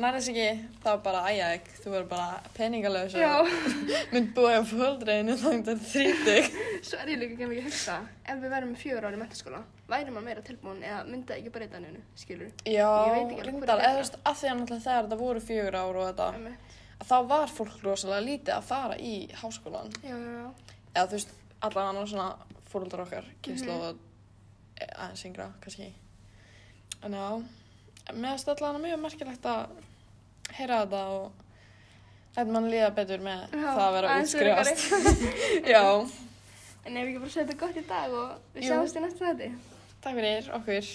nærðis 0.00 0.28
ekki, 0.30 0.44
þá 0.84 0.90
bara 1.04 1.20
æjæk, 1.32 1.68
þú 1.82 1.90
verður 1.92 2.08
bara 2.12 2.40
peningalös 2.56 3.14
Já. 3.18 3.30
og 3.40 3.48
mynd 4.14 4.28
búið 4.36 4.56
á 4.56 4.62
fóldreinu 4.70 5.34
þannig 5.40 5.70
að 5.72 5.80
þrítig. 5.90 6.50
Svo 6.86 7.00
er 7.02 7.10
ég 7.10 7.18
líka 7.20 7.34
ekki 7.36 7.48
að 7.48 7.64
hugsa, 7.66 7.96
ef 8.30 8.38
við 8.44 8.54
með 8.70 8.76
fjögur 8.84 9.08
ári 9.08 9.18
í 9.18 9.20
mentaskóla, 9.20 9.62
væri 9.90 10.14
maður 10.14 10.26
meira 10.28 10.44
tilbúin 10.46 10.84
eða 10.86 11.00
myndi 11.08 11.26
það 11.32 11.40
ekki 11.40 11.52
breyta 11.56 11.80
hennu, 11.80 12.02
skilur? 12.22 12.52
Já, 12.64 12.86
ekki 13.18 13.40
reyndar, 13.48 13.72
er 13.74 13.82
eða 13.84 13.96
þú 13.96 14.02
veist, 14.04 14.20
að 14.30 14.38
því 14.40 14.50
að 14.52 14.60
náttúrulega 14.60 14.84
þegar 14.86 15.08
þetta 15.08 15.20
voru 15.24 15.42
fjögur 15.48 15.78
ár 15.80 15.98
og 16.00 16.06
þetta, 16.12 16.28
Einmitt. 16.38 16.76
að 17.00 17.10
þá 17.10 17.16
var 17.34 17.52
fólk 17.58 17.82
rosalega 17.84 18.26
lítið 18.28 18.54
að 18.56 18.68
fara 18.70 19.00
í 19.00 19.14
háskólan. 19.42 19.90
Já, 20.06 20.14
já, 20.14 20.30
já. 20.38 20.78
Eða 20.94 21.04
þú 21.10 21.18
veist, 21.18 21.34
allan 21.66 21.90
annars 21.90 22.14
svona 22.14 22.30
fóröldar 22.70 23.04
okkar, 23.08 23.28
kynslu 23.42 23.74
Mhm. 23.74 23.82
og 23.90 24.06
aðeins 24.96 25.24
yngra, 25.28 25.46
kannski. 25.64 25.90
En 27.04 27.14
já, 27.16 27.26
finnst 28.10 28.48
allan 28.52 28.80
mjög 28.82 29.00
merkilegt 29.04 29.46
að 29.48 29.76
heyra 30.58 30.80
þetta 30.84 31.02
og 31.14 31.46
læta 32.36 32.50
mann 32.54 32.68
líða 32.72 32.90
betur 32.96 33.22
með 33.24 33.46
Já, 33.54 33.68
það 33.68 33.84
að 33.86 33.94
vera 33.98 34.16
útskrifast. 34.22 34.84
já, 35.74 35.84
En 36.88 36.96
ef 36.96 37.04
við 37.04 37.10
ekki 37.10 37.20
bara 37.20 37.32
setja 37.34 37.56
gott 37.60 37.76
í 37.76 37.82
dag 37.88 38.12
og 38.16 38.54
við 38.54 38.68
sjáumst 38.70 38.96
í 38.96 39.00
næsta 39.04 39.26
þetta. 39.34 39.48
takk 40.00 40.14
fyrir 40.16 40.46
okkur. 40.56 40.86